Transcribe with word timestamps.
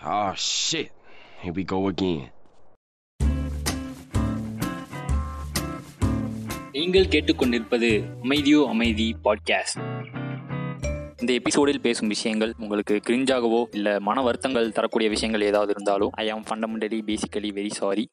Oh 0.00 0.32
shit. 0.34 0.90
Here 1.38 1.52
we 1.52 1.64
go 1.64 1.78
again. 1.88 2.20
நீங்கள் 6.74 7.08
கேட்டுக்கொண்டிருப்பது 7.08 7.88
அமைதியோ 8.24 8.60
அமைதி 8.64 9.06
பாட்காஸ்ட் 9.24 9.80
இந்த 11.22 11.30
எபிசோடில் 11.32 11.80
பேசும் 11.80 12.08
விஷயங்கள் 12.08 12.52
உங்களுக்கு 12.58 12.96
கிரிஞ்சாகவோ 13.08 13.60
இல்லை 13.70 13.94
மன 14.00 14.22
வருத்தங்கள் 14.22 14.72
தரக்கூடிய 14.72 15.10
விஷயங்கள் 15.10 15.48
ஏதாவது 15.48 15.72
இருந்தாலும் 15.72 16.14
I 16.16 16.26
am 16.30 16.46
fundamentally 16.48 17.00
basically 17.10 17.50
very 17.58 17.72
sorry 17.80 18.04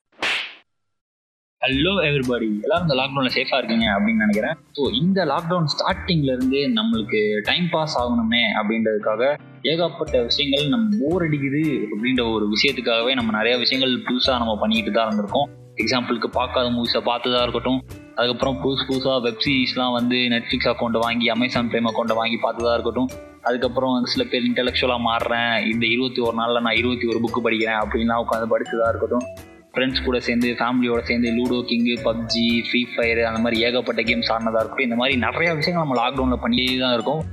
hello 1.61 1.93
everybody 2.07 2.47
எல்லாரும் 2.63 2.85
இந்த 2.85 2.97
லாக்டவுனில் 2.99 3.35
சேஃபாக 3.35 3.59
இருக்கீங்க 3.59 3.87
அப்படின்னு 3.93 4.25
நினைக்கிறேன் 4.25 4.57
ஸோ 4.77 4.83
இந்த 4.99 5.19
லாக்டவுன் 5.25 5.69
ஸ்டார்டிங்ல 5.73 6.31
இருந்து 6.31 6.59
நம்மளுக்கு 6.75 7.21
டைம் 7.45 7.69
பாஸ் 7.69 7.95
ஆகணுமே 8.01 8.43
அப்படின்றதுக்காக 8.59 9.31
ஏகப்பட்ட 9.69 10.21
விஷயங்கள் 10.21 10.65
நம்ம 10.73 10.95
போர் 10.99 11.23
அடிக்குது 11.25 11.61
அப்படின்ற 11.91 12.21
ஒரு 12.33 12.45
விஷயத்துக்காகவே 12.53 13.11
நம்ம 13.13 13.31
நிறைய 13.37 13.57
விஷயங்கள் 13.57 13.93
புதுசாக 14.07 14.37
நம்ம 14.41 14.53
பண்ணிக்கிட்டு 14.59 14.91
தான் 14.97 15.09
இருந்திருக்கோம். 15.09 15.47
எக்ஸாம்பிளுக்கு 15.81 16.27
பார்க்காத 16.31 16.67
மூவிஸை 16.69 17.01
பார்த்ததாக 17.03 17.41
இருக்கட்டும். 17.41 17.79
அதுக்கப்புறம் 18.15 18.57
புதுசு 18.63 18.83
புதுசாக 18.89 19.21
வெப் 19.21 19.41
சீரிஸ்லாம் 19.45 19.91
வந்து 19.91 20.15
நெட்ஃப்ளிக்ஸ் 20.15 20.69
அக்கௌண்ட்டை 20.71 21.01
வாங்கி 21.05 21.29
அமேசான் 21.29 21.69
ப்ரைம் 21.71 21.89
அக்கௌண்ட்டை 21.91 22.17
வாங்கி 22.21 22.37
பார்த்ததாக 22.37 22.75
இருக்கட்டும். 22.77 23.09
அதுக்கப்புறம் 23.41 24.05
சில 24.13 24.23
பேர் 24.31 24.47
இன்டெலெக்சுவலாக 24.51 25.05
மாறுறேன். 25.09 25.53
இந்த 25.73 25.85
இருபத்தி 25.85 26.21
ஒரு 26.21 26.35
நாளில் 26.41 26.61
நான் 26.61 26.79
இருபத்தி 26.81 27.07
ஒரு 27.07 27.19
புக்கு 27.25 27.41
படிக்கிறேன் 27.47 27.81
அப்படின்லாம் 27.83 28.23
உட்காந்து 28.25 28.51
படித்ததாக 28.53 28.91
இருக்கட்டும். 28.93 29.27
ஃப்ரெண்ட்ஸ் 29.73 30.05
கூட 30.05 30.19
சேர்ந்து 30.27 30.49
ஃபேமிலியோட 30.59 31.01
சேர்ந்து 31.09 31.31
ludo 31.37 31.57
king 31.71 31.95
PUBG 32.07 32.45
free 32.67 32.81
fire 32.93 33.21
அந்த 33.23 33.39
மாதிரி 33.39 33.57
ஏகப்பட்ட 33.61 34.01
கேம்ஸ் 34.01 34.31
ஆடினதாக 34.33 34.61
இருக்கட்டும். 34.61 34.87
இந்த 34.89 34.95
மாதிரி 34.95 35.17
நிறைய 35.25 35.49
விஷயங்கள் 35.53 35.83
நம்ம 35.83 35.97
லாக்டவுனில் 36.01 36.43
பண்ணியே 36.45 36.77
தான் 36.77 36.93
இருக்கோம். 36.93 37.23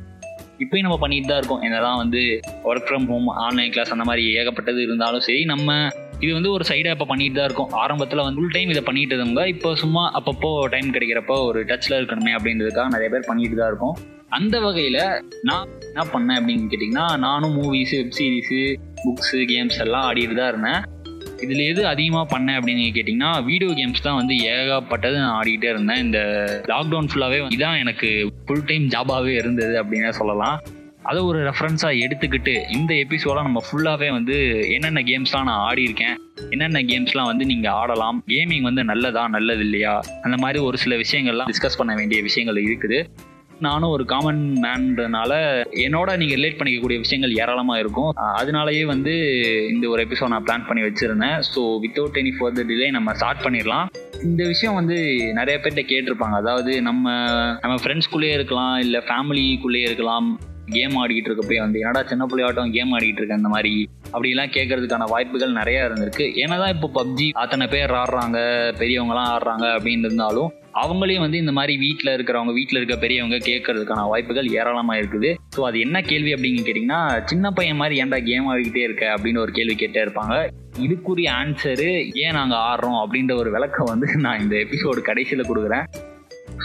இப்பயும் 0.65 0.87
நம்ம 0.87 0.99
பண்ணிட்டு 1.05 1.31
தான் 1.31 1.41
இருக்கோம். 1.41 1.63
என்னதான் 1.69 2.01
வந்து 2.03 2.23
work 2.71 2.89
from 2.89 3.07
home 3.13 3.29
online 3.47 3.73
class 3.75 3.95
அந்த 3.97 4.07
மாதிரி 4.11 4.25
ஏகப்பட்டது 4.41 4.81
இருந்தாலும் 4.89 5.25
சரி 5.29 5.43
நம்ம 5.53 5.77
இது 6.25 6.33
வந்து 6.37 6.51
ஒரு 6.57 6.65
சைடாக 6.71 6.95
இப்போ 6.97 7.07
பண்ணிட்டு 7.11 7.39
தான் 7.39 7.49
இருக்கோம். 7.49 7.73
ஆரம்பத்தில் 7.83 8.25
வந்து 8.25 8.41
ஃபுல் 8.41 8.55
டைம் 8.57 8.73
இதை 8.75 8.83
பண்ணிட்டு 8.89 9.15
இருந்தவங்க 9.15 9.45
இப்போ 9.55 9.71
சும்மா 9.83 10.03
அப்பப்போ 10.19 10.51
டைம் 10.75 10.95
கிடைக்கிறப்போ 10.97 11.37
ஒரு 11.49 11.61
டச்சில் 11.71 11.99
இருக்கணுமே 11.99 12.35
அப்படின்றதுக்காக 12.39 12.93
நிறைய 12.97 13.11
பேர் 13.15 13.29
பண்ணிட்டு 13.31 13.59
தான் 13.61 13.71
இருக்கோம். 13.73 13.97
அந்த 14.39 14.57
வகையில் 14.67 15.01
நான் 15.49 15.67
என்ன 15.89 16.05
பண்ணேன் 16.15 16.39
அப்படின்னு 16.39 16.71
கேட்டிங்கன்னா 16.71 17.07
நானும் 17.27 17.57
movies 17.59 17.99
web 18.01 18.17
series 18.19 18.63
books 19.03 19.41
games 19.53 19.79
எல்லாம் 19.85 20.07
ஆடிட்டு 20.09 20.37
தான் 20.41 20.51
இருந்தேன். 20.53 20.83
இதில் 21.43 21.63
எது 21.71 21.83
அதிகமாக 21.87 22.27
பண்ணேன் 22.33 22.59
அப்படின்னு 22.59 22.85
கேட்டிங்கன்னா 22.97 23.31
வீடியோ 23.49 23.73
கேம்ஸ் 23.79 24.07
தான் 24.07 24.19
வந்து 24.21 24.35
ஏகப்பட்டது 24.53 25.17
நான் 25.23 25.37
ஆடிக்கிட்டே 25.39 25.69
இருந்தேன். 25.75 26.03
இந்த 26.07 26.21
லாக்டவுன் 26.73 27.11
ஃபுல்லாகவே 27.11 27.41
இதான் 27.57 27.81
எனக்கு 27.83 28.09
ஃபுல் 28.47 28.65
டைம் 28.65 28.87
ஜாபாகவே 28.95 29.35
இருந்தது 29.43 29.75
அப்படின்னே 29.83 30.13
சொல்லலாம். 30.21 30.57
அதை 31.11 31.23
ஒரு 31.23 31.39
ரெஃபரன்ஸாக 31.49 32.01
எடுத்துக்கிட்டு 32.05 32.55
இந்த 32.77 32.93
எபிசோடாக 32.95 33.47
நம்ம 33.49 33.63
ஃபுல்லாகவே 33.67 34.09
வந்து 34.11 34.37
என்னென்ன 34.77 35.01
கேம்ஸ்லாம் 35.11 35.49
நான் 35.51 35.65
ஆடியிருக்கேன் 35.69 36.17
என்னென்ன 36.51 36.83
கேம்ஸ்லாம் 36.91 37.31
வந்து 37.33 37.45
நீங்கள் 37.45 37.73
ஆடலாம் 37.73 38.19
கேமிங் 38.33 38.63
வந்து 38.63 38.85
நல்லதா 38.85 39.29
நல்லது 39.29 39.61
இல்லையா 39.61 39.95
அந்த 40.23 40.37
மாதிரி 40.37 40.61
ஒரு 40.65 40.79
சில 40.85 40.97
விஷயங்கள்லாம் 40.97 41.51
டிஸ்கஸ் 41.53 41.81
பண்ண 41.83 41.95
வேண்டிய 41.95 42.23
விஷயங்கள் 42.23 42.61
இருக்குது. 42.69 43.01
நானும் 43.69 43.95
ஒரு 43.97 44.05
காமன் 44.13 44.43
மேன்றனால 44.65 45.33
என்னோட 45.85 46.11
நீங்கள் 46.21 46.39
ரிலேட் 46.39 46.59
பண்ணிக்கக்கூடிய 46.59 46.99
விஷயங்கள் 47.05 47.37
ஏராளமாக 47.43 47.83
இருக்கும். 47.85 48.11
அதனாலயே 48.41 48.85
வந்து 48.93 49.15
இந்த 49.73 49.85
ஒரு 49.95 50.03
எபிசோட் 50.07 50.33
நான் 50.35 50.47
பிளான் 50.49 50.67
பண்ணி 50.69 50.85
வச்சுருந்தேன். 50.87 51.37
So 51.53 51.63
without 51.85 52.21
any 52.23 52.33
further 52.39 52.69
delay 52.71 52.89
நம்ம 52.99 53.15
ஸ்டார்ட் 53.21 53.45
பண்ணிடலாம். 53.45 53.87
இந்த 54.31 54.43
விஷயம் 54.53 54.79
வந்து 54.81 54.97
நிறைய 55.41 55.57
பேர்கிட்ட 55.61 55.85
கேட்டிருப்பாங்க. 55.93 56.37
அதாவது 56.43 56.75
நம்ம 56.89 57.13
நம்ம 57.63 57.77
ஃப்ரெண்ட்ஸ்குள்ளேயே 57.85 58.37
இருக்கலாம் 58.41 58.75
இல்லை 58.87 59.03
ஃபேமிலிக்குள்ளேயே 59.11 59.89
இருக்கலாம். 59.91 60.29
கேம் 60.73 60.97
ஆடிக்கிட்டு 61.03 61.31
இருக்கப்பே 61.31 61.59
வந்து 61.61 61.81
என்னடா 61.81 62.03
சின்ன 62.11 62.27
பிள்ளையாட்டம் 62.31 62.75
கேம் 62.77 62.93
ஆடிக்கிட்டு 62.95 63.23
இருக்க 63.23 63.35
அந்த 63.35 63.49
மாதிரி? 63.49 63.89
அப்படிலாம் 64.13 64.53
கேட்கறதுக்கான 64.57 65.09
வாய்ப்புகள் 65.13 65.59
நிறைய 65.61 65.87
இருந்திருக்கு. 65.89 66.27
ஏன்னா 66.43 66.69
இப்போ 66.75 66.91
பப்ஜி 66.99 67.31
அத்தனை 67.45 67.67
பேர் 67.67 67.97
ஆடுறாங்க 68.03 68.39
பெரியவங்களாம் 68.83 69.33
ஆடுறாங்க 69.37 69.67
அப்படின்னு 69.77 70.09
இருந்தாலும் 70.11 70.51
அவங்களையும் 70.83 71.25
வந்து 71.25 71.39
இந்த 71.39 71.53
மாதிரி 71.53 71.77
வீட்டில் 71.77 72.13
இருக்கிறவங்க 72.15 72.53
வீட்டில் 72.53 72.79
இருக்க 72.79 72.97
பெரியவங்க 72.97 73.37
கேட்கறதுக்கான 73.37 74.07
வாய்ப்புகள் 74.13 74.49
ஏராளமாக 74.51 75.01
இருக்குது. 75.01 75.35
ஸோ 75.57 75.61
அது 75.61 75.81
என்ன 75.81 76.01
கேள்வி 76.01 76.35
அப்படின்னு 76.35 76.65
கேட்டிங்கன்னா 76.67 77.23
சின்ன 77.25 77.51
பையன் 77.51 77.77
மாதிரி 77.77 78.01
ஏன்டா 78.03 78.23
கேம் 78.25 78.49
ஆடிக்கிட்டே 78.53 78.83
இருக்க? 78.85 79.17
அப்படின்னு 79.17 79.39
ஒரு 79.39 79.53
கேள்வி 79.53 79.75
கேட்டே 79.75 80.03
இருப்பாங்க. 80.07 80.37
இதுக்குரிய 80.79 81.31
ஆன்சரு 81.41 82.11
ஏன் 82.25 82.37
நாங்கள் 82.39 82.59
ஆடுறோம்? 82.59 82.99
அப்படின்ற 83.05 83.35
ஒரு 83.37 83.51
விளக்கம் 83.51 83.91
வந்து 83.93 84.17
நான் 84.17 84.41
இந்த 84.41 84.57
எபிசோடு 84.57 85.03
கடைசியில் 85.11 85.49
கொடுக்குறேன். 85.51 85.87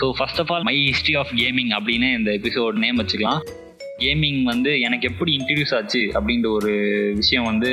So 0.02 0.12
first 0.18 0.40
of 0.40 0.52
all 0.52 0.64
my 0.64 0.78
history 0.88 1.16
of 1.16 1.34
gaming 1.42 1.74
அப்படின்னு 1.80 2.18
இந்த 2.20 2.31
எபிசோட் 2.31 2.84
நேம் 2.86 3.00
வச்சுக்கலாம். 3.02 3.44
கேமிங் 4.02 4.42
வந்து 4.44 4.72
எனக்கு 4.88 5.10
எப்படி 5.12 5.32
இன்ட்ரடியூஸ் 5.38 5.74
ஆச்சு 5.78 6.02
அப்படின்ற 6.18 6.48
ஒரு 6.58 6.72
விஷயம் 7.16 7.50
வந்து 7.52 7.72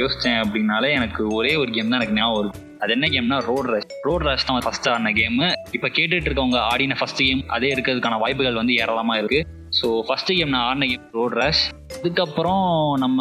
யோசித்தேன் 0.00 0.40
அப்படின்னாலே 0.44 0.90
எனக்கு 0.98 1.22
ஒரே 1.38 1.54
ஒரு 1.62 1.72
கேம் 1.76 1.90
தான் 1.90 2.00
எனக்கு 2.00 2.18
ஞாபகம் 2.20 2.38
வருது. 2.40 2.54
அது 2.82 2.92
என்ன 2.96 3.06
கேம்னா 3.12 3.36
ரோட் 3.48 3.68
ரஷ் 3.72 3.90
ரோட் 4.06 4.24
ரஷ் 4.28 4.46
தான் 4.46 4.64
ஃபஸ்ட் 4.66 4.88
ஆன 4.92 5.12
கேமு 5.18 5.46
இப்போ 5.76 5.88
கேட்டுட்டு 5.98 6.28
இருக்கவங்க 6.28 6.58
ஆடின 6.72 6.96
ஃபர்ஸ்ட் 7.00 7.22
கேம் 7.22 7.42
அதே 7.56 7.68
இருக்கிறதுக்கான 7.74 8.18
வாய்ப்புகள் 8.24 8.60
வந்து 8.60 8.74
ஏராளமாக 8.82 9.20
இருக்குது 9.22 9.46
ஸோ 9.78 9.86
ஃபர்ஸ்ட் 10.08 10.32
கேம் 10.38 10.52
நான் 10.54 10.66
ஆடின 10.66 10.88
கேம் 10.90 11.06
ரோட் 11.18 11.36
ரேஷ் 11.40 11.62
அதுக்கப்புறம் 11.96 12.66
நம்ம 12.96 13.20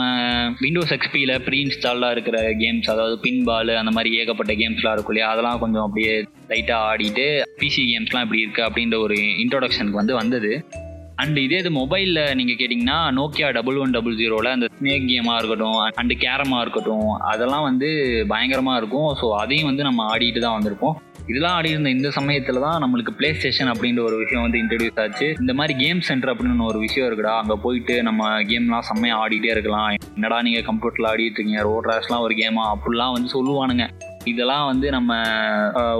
விண்டோஸ் 0.63 0.93
எக்ஸ்பியில் 0.97 1.33
ப்ரீ 1.45 1.57
இன்ஸ்டாலாக 1.65 2.15
இருக்கிற 2.15 2.37
கேம்ஸ் 2.61 2.89
அதாவது 2.93 3.15
பின் 3.25 3.43
பால் 3.43 3.71
அந்த 3.81 3.91
மாதிரி 3.91 4.09
ஏகப்பட்ட 4.21 4.53
கேம்ஸ்லாம் 4.61 4.95
இருக்கும் 4.95 5.13
இல்லையா? 5.13 5.29
அதெல்லாம் 5.33 5.59
கொஞ்சம் 5.59 5.85
அப்படியே 5.85 6.13
லைட்டாக 6.51 6.87
ஆடிட்டு 6.89 7.25
பிசி 7.61 7.83
கேம்ஸ்லாம் 7.91 8.25
இப்படி 8.25 8.43
இருக்குது 8.45 8.67
அப்படின்ற 8.67 8.97
ஒரு 9.05 9.17
இன்ட்ரோடக்ஷனுக்கு 9.43 10.01
வந்து 10.01 10.19
வந்தது. 10.21 10.51
அண்ட் 11.21 11.37
இதே 11.45 11.57
இது 11.61 11.69
மொபைலில் 11.79 12.21
நீங்கள் 12.37 12.57
கேட்டிங்கன்னா 12.59 12.97
நோக்கியா 13.17 13.47
டபுள் 13.57 13.79
ஒன் 13.83 13.95
டபுள் 13.95 14.15
ஜீரோவில் 14.19 14.53
அந்த 14.55 14.67
ஸ்னேக் 14.77 15.09
கேமாக 15.09 15.39
இருக்கட்டும் 15.39 15.79
அண்டு 16.01 16.15
கேரமாக 16.23 16.63
இருக்கட்டும் 16.65 17.09
அதெல்லாம் 17.31 17.65
வந்து 17.69 17.89
பயங்கரமாக 18.31 18.79
இருக்கும். 18.81 19.09
ஸோ 19.19 19.25
அதையும் 19.41 19.69
வந்து 19.69 19.83
நம்ம 19.87 20.05
ஆடிட்டு 20.13 20.43
தான் 20.45 20.57
வந்திருப்போம் 20.57 20.95
இதெல்லாம் 21.31 21.55
ஆடி 21.57 21.69
இருந்த 21.73 21.89
இந்த 21.95 22.09
சமயத்தில் 22.17 22.63
தான் 22.65 22.81
நம்மளுக்கு 22.83 23.11
ப்ளே 23.19 23.29
ஸ்டேஷன் 23.35 23.69
அப்படின்ற 23.73 24.01
ஒரு 24.07 24.15
விஷயம் 24.21 24.43
வந்து 24.45 24.59
இன்ட்ரடியூஸ் 24.61 24.99
ஆச்சு. 25.03 25.27
இந்த 25.41 25.53
மாதிரி 25.59 25.73
கேம் 25.83 26.01
சென்டர் 26.07 26.31
அப்படின்னு 26.31 26.69
ஒரு 26.71 26.79
விஷயம் 26.85 27.07
இருக்குடா. 27.09 27.35
அங்கே 27.41 27.55
போயிட்டு 27.65 27.95
நம்ம 28.07 28.31
கேம்லாம் 28.49 28.87
செம்மையாக 28.89 29.21
ஆடிட்டே 29.25 29.53
இருக்கலாம். 29.55 29.89
என்னடா 30.17 30.39
நீங்கள் 30.47 30.67
கம்ப்யூட்டரில் 30.69 31.09
ஆடிட்டு 31.11 31.39
இருக்கீங்க? 31.39 31.63
ரோட் 31.69 31.89
ரேஷ்லாம் 31.91 32.25
ஒரு 32.27 32.35
கேமா 32.41 32.65
அப்படிலாம் 32.73 33.15
வந்து 33.17 33.31
சொல்லுவானுங்க. 33.37 33.87
இதெல்லாம் 34.31 34.65
வந்து 34.71 34.89
நம்ம 34.97 35.13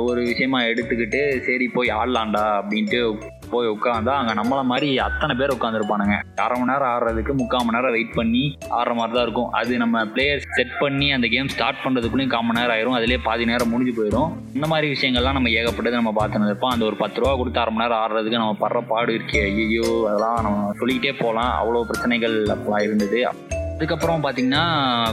ஒரு 0.10 0.20
விஷயமா 0.32 0.60
எடுத்துக்கிட்டு 0.72 1.22
சரி 1.48 1.66
போய் 1.78 1.96
ஆடலாம்டா 2.00 2.44
அப்படின்ட்டு 2.60 3.02
போய் 3.56 3.72
உட்காந்தா 3.76 4.14
அங்கே 4.20 4.34
நம்மள 4.40 4.60
மாதிரி 4.72 4.90
அத்தனை 5.08 5.34
பேர் 5.40 5.56
உட்காந்துருப்பானுங்க 5.58 6.18
அரை 6.46 6.56
மணி 6.60 6.72
நேரம் 6.72 6.92
ஆடுறதுக்கு 6.94 7.34
முக்கால் 7.42 7.66
மணி 7.66 7.78
நேரம் 7.78 7.96
வெயிட் 7.96 8.16
பண்ணி 8.20 8.44
ஆடுற 8.80 8.94
மாதிரி 9.00 9.16
தான் 9.18 9.26
இருக்கும். 9.28 9.50
அது 9.60 9.72
நம்ம 9.84 10.06
பிளேயர் 10.14 10.46
செட் 10.58 10.76
பண்ணி 10.84 11.08
அந்த 11.18 11.28
கேம் 11.34 11.52
ஸ்டார்ட் 11.56 11.84
பண்ணுறதுக்குள்ளேயும் 11.86 12.34
கால் 12.36 12.46
மணி 12.48 12.60
நேரம் 12.62 12.76
ஆயிரும். 12.76 12.98
அதிலே 13.00 13.20
பாதி 13.28 13.50
நேரம் 13.52 13.72
முடிஞ்சு 13.74 13.96
போயிடும் 14.00 14.32
இந்த 14.58 14.68
மாதிரி 14.74 14.88
விஷயங்கள்லாம் 14.94 15.38
நம்ம 15.40 15.52
ஏகப்பட்டது 15.60 16.00
நம்ம 16.02 16.14
பார்த்துன்னு 16.20 16.52
இருப்போம். 16.52 16.74
அந்த 16.76 16.86
ஒரு 16.92 16.98
பத்து 17.04 17.20
ரூபா 17.24 17.34
கொடுத்து 17.42 17.62
அரை 17.64 17.74
மணி 17.74 17.86
நேரம் 17.86 18.02
ஆடுறதுக்கு 18.04 18.42
நம்ம 18.44 18.56
படுற 18.64 18.82
பாடு 18.94 19.18
இருக்கே. 19.18 19.44
ஐயோ 19.64 19.90
அதெல்லாம் 20.12 20.40
நம்ம 20.48 20.72
சொல்லிக்கிட்டே 20.82 21.16
போகலாம். 21.24 21.52
அவ்வளோ 21.62 21.84
பிரச்சனைகள் 21.92 22.38
அப்பெல்லாம் 22.56 22.86
இருந்தது. 22.88 23.22
அதுக்கப்புறம் 23.76 24.24
பார்த்தீங்கன்னா 24.24 24.64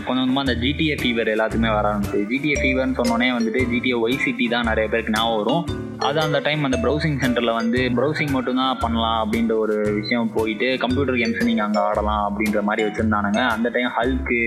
கொஞ்சம் 0.06 0.22
கொஞ்சமாக 0.22 0.44
அந்த 0.44 0.54
ஜிடிஏ 0.62 0.96
ஃபீவர் 1.00 1.30
எல்லாத்துக்குமே 1.34 1.70
வர 1.76 1.86
ஆரம்பிச்சு 1.90 2.18
ஜிடிஏ 2.30 2.56
ஃபீவர்னு 2.62 2.98
சொன்னோன்னே 2.98 3.28
வந்துட்டு 3.36 3.60
ஜிடிஏ 3.70 3.96
ஒய் 4.04 4.22
சிட்டி 4.24 4.46
தான் 4.54 4.68
நிறைய 4.70 4.86
பேருக்கு 4.92 5.14
ஞாபகம் 5.16 5.38
வரும். 5.40 5.62
அது 6.08 6.18
அந்த 6.24 6.38
டைம் 6.46 6.66
அந்த 6.66 6.78
ப்ரௌசிங் 6.84 7.16
சென்டரில் 7.22 7.58
வந்து 7.60 7.80
ப்ரௌசிங் 7.96 8.34
மட்டும்தான் 8.36 8.78
பண்ணலாம் 8.84 9.18
அப்படின்ற 9.22 9.54
ஒரு 9.64 9.76
விஷயம் 10.00 10.30
போயிட்டு 10.36 10.68
கம்ப்யூட்டர் 10.84 11.18
கேம்ஸ் 11.20 11.48
நீங்கள் 11.48 11.66
அங்கே 11.66 11.80
ஆடலாம் 11.88 12.22
அப்படின்ற 12.28 12.60
மாதிரி 12.68 12.84
வச்சுருந்தானுங்க. 12.86 13.42
அந்த 13.56 13.70
டைம் 13.76 13.90
ஹல்க்கு 13.98 14.40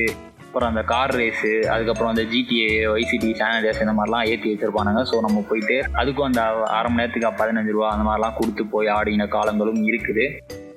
அப்புறம் 0.45 0.71
அந்த 0.71 0.83
கார் 0.93 1.15
ரேஸு 1.19 1.51
அதுக்கப்புறம் 1.75 2.11
அந்த 2.13 2.23
ஜிடிஏ 2.31 2.71
ஒய்சிடி 2.95 3.29
சேனல்ஸ் 3.39 3.83
இந்த 3.85 3.93
மாதிரிலாம் 3.99 4.27
ஏற்றி 4.31 4.49
வச்சிருப்பானுங்க. 4.51 5.03
ஸோ 5.11 5.21
நம்ம 5.27 5.45
போயிட்டு 5.51 5.77
அதுக்கும் 6.01 6.29
அந்த 6.29 6.43
அரை 6.79 6.89
மணி 6.89 7.01
நேரத்துக்கு 7.01 7.39
பதினஞ்சு 7.43 7.75
ரூபா 7.77 7.89
அந்த 7.95 8.05
மாதிரிலாம் 8.09 8.37
கொடுத்து 8.41 8.65
போய் 8.73 8.95
ஆடின 8.97 9.27
காலங்களும் 9.37 9.81
இருக்குது. 9.91 10.25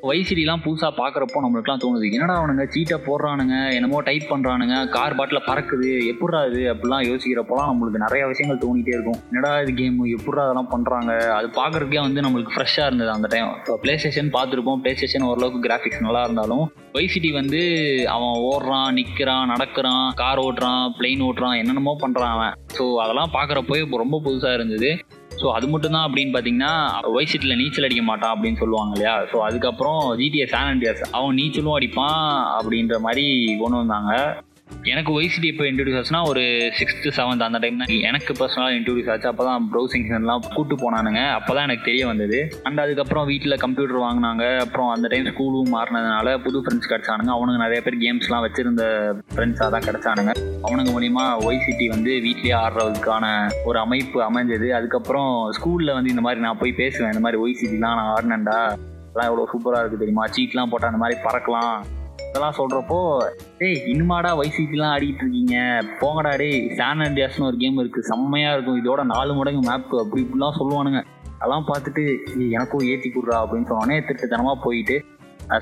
வைசிடிலாம் 0.09 0.63
புதுசாக 0.65 0.93
பார்க்குறப்போ 0.99 1.39
நம்மளுக்குலாம் 1.45 1.81
தோணுது 1.83 2.13
என்னடா 2.13 2.35
அவனுங்க 2.41 2.65
சீட்டை 2.69 2.97
போடுறானுங்க 3.07 3.73
என்னமோ 3.75 4.01
டைப் 4.01 4.27
பண்ணுறானுங்க 4.33 4.89
கார் 4.89 5.15
பாட்டில் 5.15 5.47
பறக்குது 5.47 5.91
எப்பட்றா 6.13 6.41
இது? 6.49 6.61
அப்படிலாம் 6.73 7.05
யோசிக்கிறப்போலாம் 7.11 7.69
நம்மளுக்கு 7.71 8.03
நிறைய 8.05 8.27
விஷயங்கள் 8.27 8.61
தோணிகிட்டே 8.65 8.95
இருக்கும். 8.97 9.19
என்னடா 9.31 9.61
இது 9.61 9.75
கேம் 9.75 9.99
எப்பட்றா 10.17 10.45
அதெல்லாம் 10.47 10.71
பண்ணுறாங்க 10.75 11.29
அது 11.29 11.49
பார்க்குறதுக்கே 11.61 12.01
வந்து 12.01 12.21
நம்மளுக்கு 12.21 12.55
ஃப்ரெஷ்ஷாக 12.57 12.87
இருந்தது 12.87 13.11
அந்த 13.11 13.29
டைம் 13.29 13.51
இப்போ 13.59 13.77
ப்ளே 13.77 13.99
ஸ்டேஷன் 13.99 14.33
பார்த்துருப்போம். 14.37 14.81
ப்ளே 14.81 14.95
ஸ்டேஷன் 14.95 15.23
ஓரளவுக்கு 15.23 15.69
கிராஃபிக்ஸ் 15.69 16.01
நல்லா 16.01 16.23
இருந்தாலும் 16.23 16.65
வைசிடி 16.93 17.33
வந்து 17.33 17.61
அவன் 18.07 18.35
ஓடுறான் 18.51 18.93
நிற்கிறான் 18.93 19.47
நடக்கிறான் 19.47 20.13
கார் 20.15 20.39
ஓட்டுறான் 20.39 20.93
பிளெயின் 20.99 21.25
ஓட்டுறான் 21.29 21.57
என்னென்னமோ 21.57 21.97
பண்ணுறான் 22.07 22.35
அவன். 22.37 22.55
ஸோ 22.79 22.95
அதெல்லாம் 22.95 23.31
பார்க்குறப்போ 23.33 23.95
ரொம்ப 23.97 24.21
புதுசாக 24.25 24.55
இருந்தது. 24.55 24.91
ஸோ 25.41 25.47
அது 25.53 25.67
மட்டும்தான் 25.69 26.07
அப்படின்னு 26.09 26.33
பார்த்தீங்கன்னா 26.35 26.73
ஒய் 27.17 27.29
சீட்டில் 27.31 27.57
நீச்சல் 27.57 27.85
அடிக்க 27.85 28.03
மாட்டான் 28.03 28.33
அப்படின்னு 28.35 28.57
சொல்லுவாங்க 28.57 28.93
இல்லையா? 28.97 29.15
ஸோ 29.33 29.37
அதுக்கப்புறம் 29.39 30.01
ஜிடிஎஸ் 30.19 30.53
சான் 30.55 30.71
அண்டியாஸ் 30.73 31.03
அவன் 31.11 31.37
நீச்சலும் 31.37 31.77
அடிப்பான் 31.79 32.23
அப்படின்ற 32.59 32.99
மாதிரி 32.99 33.25
கொண்டு 33.59 33.77
வந்தாங்க. 33.77 34.13
எனக்கு 34.93 35.11
ஒய்சிடி 35.19 35.49
இப்போ 35.53 35.65
இன்ட்ரடியூஸ் 35.69 35.99
ஆச்சுன்னா 35.99 36.21
ஒரு 36.31 36.43
சிக்ஸ்த்து 36.79 37.13
செவன்த் 37.17 37.45
அந்த 37.47 37.59
டைம் 37.63 37.79
தான். 37.81 37.93
எனக்கு 38.09 38.33
பர்சனலாக 38.41 38.77
இன்ட்ரடியூஸ் 38.79 39.11
ஆச்சு. 39.13 39.29
அப்போ 39.31 39.45
தான் 39.49 39.65
ப்ரௌசிங் 39.73 40.07
எல்லாம் 40.19 40.43
கூட்டு 40.57 40.75
போனானுங்க. 40.83 41.21
அப்போ 41.39 41.51
தான் 41.55 41.67
எனக்கு 41.69 41.85
தெரிய 41.89 42.07
வந்தது. 42.07 42.39
அண்ட் 42.67 42.83
அதுக்கப்புறம் 42.85 43.27
வீட்டில் 43.31 43.57
கம்ப்யூட்டர் 43.65 44.01
வாங்கினாங்க. 44.05 44.45
அப்புறம் 44.65 44.91
அந்த 44.95 45.09
டைம் 45.13 45.27
ஸ்கூலும் 45.31 45.73
மாறினதுனால 45.77 46.37
புது 46.45 46.61
ஃப்ரெண்ட்ஸ் 46.65 46.91
கிடச்சானுங்க. 46.93 47.33
அவனுங்க 47.37 47.61
நிறைய 47.65 47.81
பேர் 47.87 47.99
கேம்ஸ்லாம் 48.05 48.45
வச்சிருந்த 48.47 48.85
ஃப்ரெண்ட்ஸாக 49.35 49.71
தான் 49.75 49.87
கிடச்சானுங்க. 49.89 50.35
அவனுங்க 50.67 50.93
மூலிமா 50.97 51.25
ஒய்சிடி 51.49 51.89
வந்து 51.97 52.15
வீட்லேயே 52.27 52.57
ஆடுறதுக்கான 52.65 53.25
ஒரு 53.71 53.81
அமைப்பு 53.85 54.21
அமைஞ்சது. 54.29 54.71
அதுக்கப்புறம் 54.79 55.33
ஸ்கூலில் 55.59 55.97
வந்து 55.99 56.13
இந்த 56.15 56.25
மாதிரி 56.29 56.47
நான் 56.47 56.63
போய் 56.63 56.81
பேசுவேன். 56.83 57.13
இந்த 57.15 57.25
மாதிரி 57.27 57.43
ஒய்சிடிலாம் 57.45 57.99
நான் 58.01 58.13
ஆடினேன்டா. 58.17 58.61
அதெல்லாம் 59.09 59.31
எவ்வளோ 59.33 59.49
சூப்பராக 59.53 59.83
இருக்குது 59.83 60.05
தெரியுமா? 60.05 60.27
சீட்லாம் 60.37 60.73
போட்டால் 60.73 60.93
அந்த 60.93 61.03
மாதிரி 61.03 61.19
பறக்கலாம். 61.27 61.77
இதெல்லாம் 62.37 62.59
சொல்கிறப்போ 62.59 62.97
டேய் 63.59 63.79
இன்னுமாடா 63.93 64.31
வைசிக்கெல்லாம் 64.39 64.95
ஆடிட்டு 64.95 65.23
இருக்கீங்க 65.23 65.55
போங்கடா 66.01 66.33
டேய் 66.37 66.57
சான் 66.79 66.99
அண்டியாஸ்னு 66.99 67.47
ஒரு 67.49 67.57
கேம் 67.57 67.79
இருக்குது 67.83 68.09
செம்மையாக 68.11 68.57
இருக்கும். 68.57 68.81
இதோட 68.81 69.03
நாலு 69.05 69.35
மடங்கு 69.35 69.61
மேப் 69.69 69.95
அப்படி 70.03 70.23
இப்படிலாம் 70.23 70.59
சொல்லுவானுங்க. 70.59 71.01
அதெல்லாம் 71.39 71.67
பார்த்துட்டு 71.71 72.03
எனக்கும் 72.51 72.85
ஏற்றி 72.91 73.09
கொடுறா. 73.11 73.39
அப்படின்னு 73.45 73.69
சொன்னோடனே 73.71 73.97
திருட்டுத்தனமாக 74.09 74.59
போயிட்டு 74.63 74.97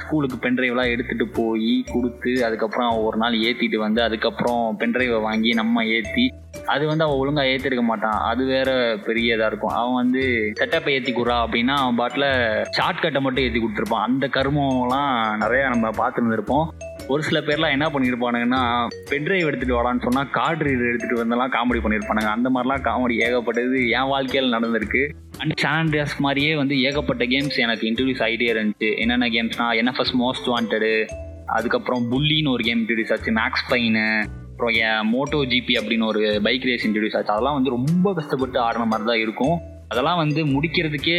ஸ்கூலுக்கு 0.02 0.36
பென்ட்ரைவ்லாம் 0.44 0.92
எடுத்துகிட்டு 0.92 1.26
போய் 1.38 1.72
கொடுத்து 1.92 2.32
அதுக்கப்புறம் 2.46 2.88
அவன் 2.90 3.06
ஒரு 3.08 3.18
நாள் 3.22 3.42
ஏற்றிட்டு 3.48 3.78
வந்து 3.86 4.00
அதுக்கப்புறம் 4.06 4.62
பென்ட்ரைவை 4.82 5.18
வாங்கி 5.28 5.52
நம்ம 5.60 5.84
ஏற்றி 5.96 6.24
அது 6.72 6.84
வந்து 6.90 7.04
அவன் 7.04 7.20
ஒழுங்காக 7.20 7.50
ஏற்றிருக்க 7.52 7.82
மாட்டான். 7.88 8.18
அது 8.30 8.42
வேற 8.52 8.70
பெரிய 9.06 9.36
இதாக 9.36 9.48
இருக்கும். 9.50 9.74
அவன் 9.78 9.98
வந்து 10.02 10.22
செட்டப்பை 10.58 10.92
ஏற்றி 10.96 11.12
கொடுறா 11.12 11.36
அப்படின்னா 11.44 11.74
அவன் 11.82 11.98
பாட்டில் 12.00 12.28
ஷார்ட்கட்டை 12.76 13.20
மட்டும் 13.24 13.44
ஏற்றி 13.46 13.60
கொடுத்துருப்பான். 13.60 14.06
அந்த 14.08 14.26
கருமம்லாம் 14.36 15.12
நிறையா 15.42 15.66
நம்ம 15.74 15.90
பார்த்துருந்துருப்போம். 16.00 16.68
ஒரு 17.12 17.22
சில 17.28 17.38
பேர்லாம் 17.46 17.74
என்ன 17.76 17.86
பண்ணியிருப்பானுங்கன்னா 17.94 18.62
பென்ட்ரைவ் 19.10 19.48
எடுத்துகிட்டு 19.48 19.78
வாடான்னு 19.78 20.06
சொன்னால் 20.06 20.30
கார்ட் 20.38 20.64
ரீடர் 20.66 20.90
எடுத்துகிட்டு 20.90 21.20
வந்தெல்லாம் 21.22 21.54
காமெடி 21.56 21.82
பண்ணியிருப்பானுங்க. 21.84 22.30
அந்த 22.36 22.50
மாதிரிலாம் 22.54 22.86
காமெடி 22.88 23.16
ஏகப்பட்டது 23.26 23.80
என் 23.98 24.10
வாழ்க்கையில் 24.12 24.54
நடந்திருக்கு. 24.56 25.02
அண்ட் 25.38 25.60
சாண்ட்ரியாஸ் 25.62 26.18
மாதிரியே 26.18 26.56
வந்து 26.56 26.82
ஏகப்பட்ட 26.82 27.24
கேம்ஸ் 27.24 27.56
எனக்கு 27.56 27.86
இன்ட்ரடியூஸ் 27.88 28.24
ஆகிட்டே 28.26 28.48
இருந்துச்சு. 28.54 28.98
என்னென்ன 28.98 29.28
கேம்ஸ்னா 29.28 29.66
என்எஃப்எஸ் 29.80 30.14
மோஸ்ட் 30.18 30.46
வாண்டடு 30.46 31.06
அதுக்கப்புறம் 31.46 32.12
புல்லின்னு 32.12 32.52
ஒரு 32.52 32.64
கேம் 32.64 32.86
இன்ட்ரடியூஸ் 32.86 33.12
ஆச்சு 33.12 33.32
மேக்ஸ் 33.32 33.66
பைனு 33.70 34.24
அப்புறம் 34.50 34.74
என் 34.74 35.12
மோட்டோ 35.12 35.36
ஜிபி 35.52 35.74
அப்படின்னு 35.80 36.06
ஒரு 36.06 36.40
பைக் 36.42 36.62
ரேஸ் 36.62 36.88
இன்ட்ரடியூஸ் 36.88 37.16
ஆச்சு. 37.16 37.32
அதெல்லாம் 37.32 37.54
வந்து 37.54 37.70
ரொம்ப 37.70 38.14
கஷ்டப்பட்டு 38.14 38.58
ஆடின 38.58 38.84
மாதிரி 38.84 39.08
தான் 39.08 39.18
இருக்கும். 39.18 39.60
அதெல்லாம் 39.88 40.16
வந்து 40.16 40.46
முடிக்கிறதுக்கே 40.46 41.18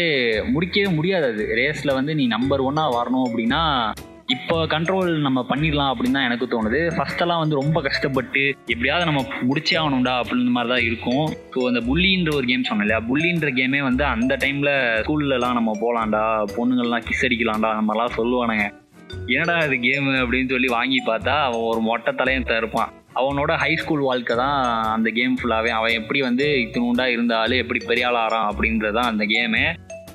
முடிக்கவே 0.53 0.93
முடியாது 0.93 1.25
அது. 1.31 1.43
ரேஸில் 1.55 1.93
வந்து 1.93 2.15
நீ 2.15 2.27
நம்பர் 2.27 2.63
ஒன்னாக 2.63 2.95
வரணும் 2.99 3.27
அப்படின்னா 3.27 3.91
இப்போ 4.33 4.55
கண்ட்ரோல் 4.71 5.09
நம்ம 5.25 5.39
பண்ணிடலாம் 5.49 5.89
அப்படின்னு 5.91 6.17
தான் 6.17 6.27
எனக்கு 6.27 6.45
தோணுது. 6.53 6.79
ஃபர்ஸ்டெல்லாம் 6.95 7.41
வந்து 7.41 7.59
ரொம்ப 7.59 7.79
கஷ்டப்பட்டு 7.87 8.43
எப்படியாவது 8.73 9.07
நம்ம 9.09 9.21
முடிச்சே 9.49 9.75
ஆகணும்டா 9.81 10.13
அப்படின்ற 10.21 10.53
மாதிரி 10.55 10.71
தான் 10.73 10.85
இருக்கும். 10.87 11.25
ஸோ 11.53 11.59
அந்த 11.69 11.81
புள்ளின்ற 11.89 12.31
ஒரு 12.39 12.47
கேம் 12.51 12.65
சொன்னேன் 12.69 12.85
இல்லையா? 12.85 13.01
புள்ளின்ற 13.09 13.49
கேமே 13.59 13.81
வந்து 13.89 14.03
அந்த 14.13 14.33
டைமில் 14.43 14.71
ஸ்கூல்லலாம் 15.05 15.57
நம்ம 15.59 15.73
போகலாம்டா 15.83 16.23
பொண்ணுங்கள்லாம் 16.55 17.05
கிஸ் 17.09 17.23
அடிக்கலாம்டா 17.27 17.71
அந்த 17.75 17.85
மாதிரிலாம் 17.89 18.17
சொல்லுவானுங்க. 18.19 18.65
என்னடா 19.35 19.57
இது 19.67 19.77
கேமு 19.87 20.13
அப்படின்னு 20.23 20.53
சொல்லி 20.55 20.69
வாங்கி 20.77 20.99
பார்த்தா 21.09 21.35
அவன் 21.47 21.67
ஒரு 21.71 21.81
மொட்டை 21.89 22.13
தலையும் 22.21 22.51
தருப்பான் 22.53 22.91
அவனோட 23.21 23.51
ஹை 23.63 23.71
ஸ்கூல் 23.81 24.07
வாழ்க்கை 24.07 24.35
தான் 24.43 24.57
அந்த 24.95 25.09
கேம் 25.17 25.35
ஃபுல்லாகவே 25.39 25.71
அவன் 25.79 25.97
எப்படி 25.99 26.19
வந்து 26.29 26.45
இத்தினுண்டா 26.63 27.05
இருந்தாலும் 27.15 27.61
எப்படி 27.63 27.79
பெரிய 27.91 28.07
ஆள் 28.07 28.19
ஆறான் 28.23 28.47
அப்படின்றது 28.49 28.97
தான் 28.99 29.11
அந்த 29.11 29.25
கேமு 29.33 29.61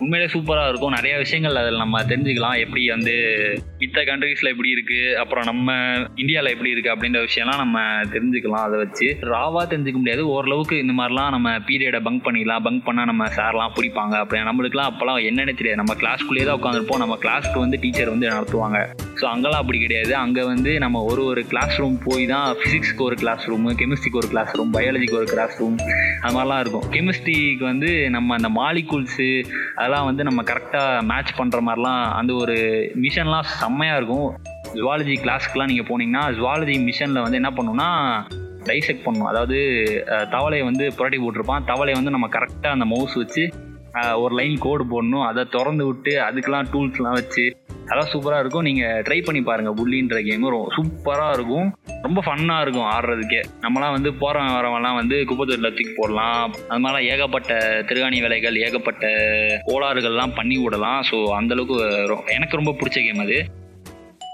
உண்மையிலே 0.05 0.29
சூப்பராக 0.35 0.71
இருக்கும். 0.71 0.95
நிறைய 0.97 1.15
விஷயங்கள் 1.23 1.59
அதில் 1.63 1.83
நம்ம 1.83 1.99
தெரிஞ்சுக்கலாம். 2.11 2.59
எப்படி 2.65 2.83
வந்து 2.95 3.15
மித்த 3.81 3.99
கண்ட்ரீஸில் 4.11 4.51
எப்படி 4.53 4.71
இருக்குது 4.75 5.11
அப்புறம் 5.23 5.47
நம்ம 5.51 5.75
இந்தியாவில் 6.23 6.53
எப்படி 6.55 6.71
இருக்குது 6.73 6.93
அப்படின்ற 6.95 7.21
விஷயம்லாம் 7.27 7.61
நம்ம 7.65 7.83
தெரிஞ்சுக்கலாம் 8.15 8.65
அதை 8.69 8.79
வச்சு. 8.83 9.09
ராவாக 9.33 9.65
தெரிஞ்சுக்க 9.73 9.99
முடியாது. 10.03 10.25
ஓரளவுக்கு 10.35 10.77
இந்த 10.85 10.95
மாதிரிலாம் 11.01 11.35
நம்ம 11.37 11.51
பீரியடை 11.69 12.01
பங்க் 12.07 12.25
பண்ணிக்கலாம் 12.27 12.65
பங்க் 12.67 12.87
பண்ணால் 12.89 13.11
நம்ம 13.13 13.27
சார்லாம் 13.39 13.75
பிடிப்பாங்க. 13.79 14.17
அப்படி 14.23 14.43
நம்மளுக்குலாம் 14.51 14.91
அப்போல்லாம் 14.93 15.21
என்னென்ன 15.31 15.55
தெரியாது. 15.61 15.81
நம்ம 15.83 15.97
கிளாஸ்க்குள்ளேயே 16.03 16.47
தான் 16.49 16.59
உட்காந்துருப்போம். 16.61 17.03
நம்ம 17.05 17.19
கிளாஸ்க்கு 17.27 17.65
வந்து 17.65 17.81
டீச்சர் 17.85 18.13
வந்து 18.15 18.29
நடத்துவாங்க. 18.35 18.81
ஸோ 19.21 19.27
அங்கெல்லாம் 19.33 19.63
அப்படி 19.63 19.79
கிடையாது. 19.85 20.13
அங்கே 20.25 20.43
வந்து 20.53 20.71
நம்ம 20.87 21.05
ஒரு 21.11 21.23
ஒரு 21.31 21.43
கிளாஸ் 21.53 21.77
ரூம் 21.81 21.99
போய் 22.09 22.25
தான் 22.33 22.47
ஃபிசிக்ஸ்க்கு 22.61 23.07
ஒரு 23.09 23.17
கிளாஸ் 23.23 23.45
ரூமு 23.51 23.71
கெமிஸ்ட்ரிக்கு 23.81 24.21
ஒரு 24.23 24.29
கிளாஸ் 24.35 24.53
ரூம் 24.59 24.73
பயாலஜிக்கு 24.77 25.19
ஒரு 25.23 25.29
கிளாஸ் 25.35 25.57
ரூம் 25.63 25.79
அது 26.23 26.33
மாதிரிலாம் 26.37 26.63
இருக்கும். 26.65 26.87
கெமிஸ்ட்ரிக்கு 26.97 27.65
வந்து 27.73 27.91
நம்ம 28.17 28.35
அந்த 28.39 28.51
மாலிகூல்ஸு 28.61 29.29
அதெல்லாம் 29.91 30.09
வந்து 30.09 30.27
நம்ம 30.27 30.41
கரெக்டாக 30.49 30.99
மேட்ச் 31.11 31.31
பண்ணுற 31.39 31.59
மாதிரிலாம் 31.67 32.03
அந்த 32.19 32.33
ஒரு 32.43 32.57
மிஷன்லாம் 33.05 33.47
செம்மையாக 33.61 33.99
இருக்கும். 34.01 34.29
ஜுவாலஜி 34.77 35.15
கிளாஸ்க்குலாம் 35.25 35.71
நீங்கள் 35.71 35.89
போனீங்கன்னா 35.89 36.23
ஜுவாலஜி 36.37 36.77
மிஷனில் 36.89 37.25
வந்து 37.25 37.39
என்ன 37.41 37.51
பண்ணுன்னா 37.57 37.89
டைசெக்ட் 38.69 39.03
பண்ணணும் 39.07 39.31
அதாவது 39.31 39.59
தவளையை 40.35 40.65
வந்து 40.69 40.87
புரட்டி 40.99 41.19
போட்டிருப்பான். 41.23 41.67
தவளையை 41.73 41.97
வந்து 42.01 42.15
நம்ம 42.17 42.29
கரெக்டாக 42.37 42.77
அந்த 42.77 42.89
மவுஸ் 42.93 43.17
வச்சு 43.23 43.45
ஒரு 44.25 44.33
லைன் 44.41 44.57
கோடு 44.67 44.87
போடணும். 44.93 45.27
அதை 45.31 45.45
திறந்து 45.57 45.87
விட்டு 45.91 46.15
அதுக்கெலாம் 46.29 46.71
டூல்ஸ்லாம் 46.75 47.19
வச்சு 47.21 47.47
அதெல்லாம் 47.91 48.13
சூப்பராக 48.13 48.41
இருக்கும். 48.41 48.63
நீங்கள் 48.63 49.03
ட்ரை 49.03 49.25
பண்ணி 49.25 49.43
பாருங்கள் 49.43 49.75
புல்லின்ற 49.75 50.25
கேமு 50.25 50.67
சூப்பராக 50.77 51.33
இருக்கும். 51.33 51.77
ரொம்ப 52.03 52.23
ஃபன்னாக 52.27 52.61
இருக்கும் 52.61 52.85
ஆடுறதுக்கே. 52.85 53.45
நம்மலாம் 53.61 53.91
வந்து 53.91 54.15
போகிறவன் 54.15 54.51
வரவன்லாம் 54.51 54.95
வந்து 54.95 55.25
குப்பத்தொட்டில் 55.29 55.69
தூக்கி 55.69 55.93
போடலாம். 55.97 56.55
அது 56.69 56.81
மாதிரிலாம் 56.81 57.05
ஏகப்பட்ட 57.05 57.83
திருகாணி 57.87 58.21
வேலைகள் 58.21 58.57
ஏகப்பட்ட 58.57 59.07
கோளாறுகள்லாம் 59.67 60.35
பண்ணி 60.35 60.59
விடலாம். 60.59 61.03
ஸோ 61.11 61.15
அந்தளவுக்கு 61.15 62.07
ரொ- 62.07 62.27
எனக்கு 62.27 62.57
ரொம்ப 62.57 62.71
பிடிச்ச 62.71 63.03
கேம் 63.03 63.19
அது. 63.19 63.45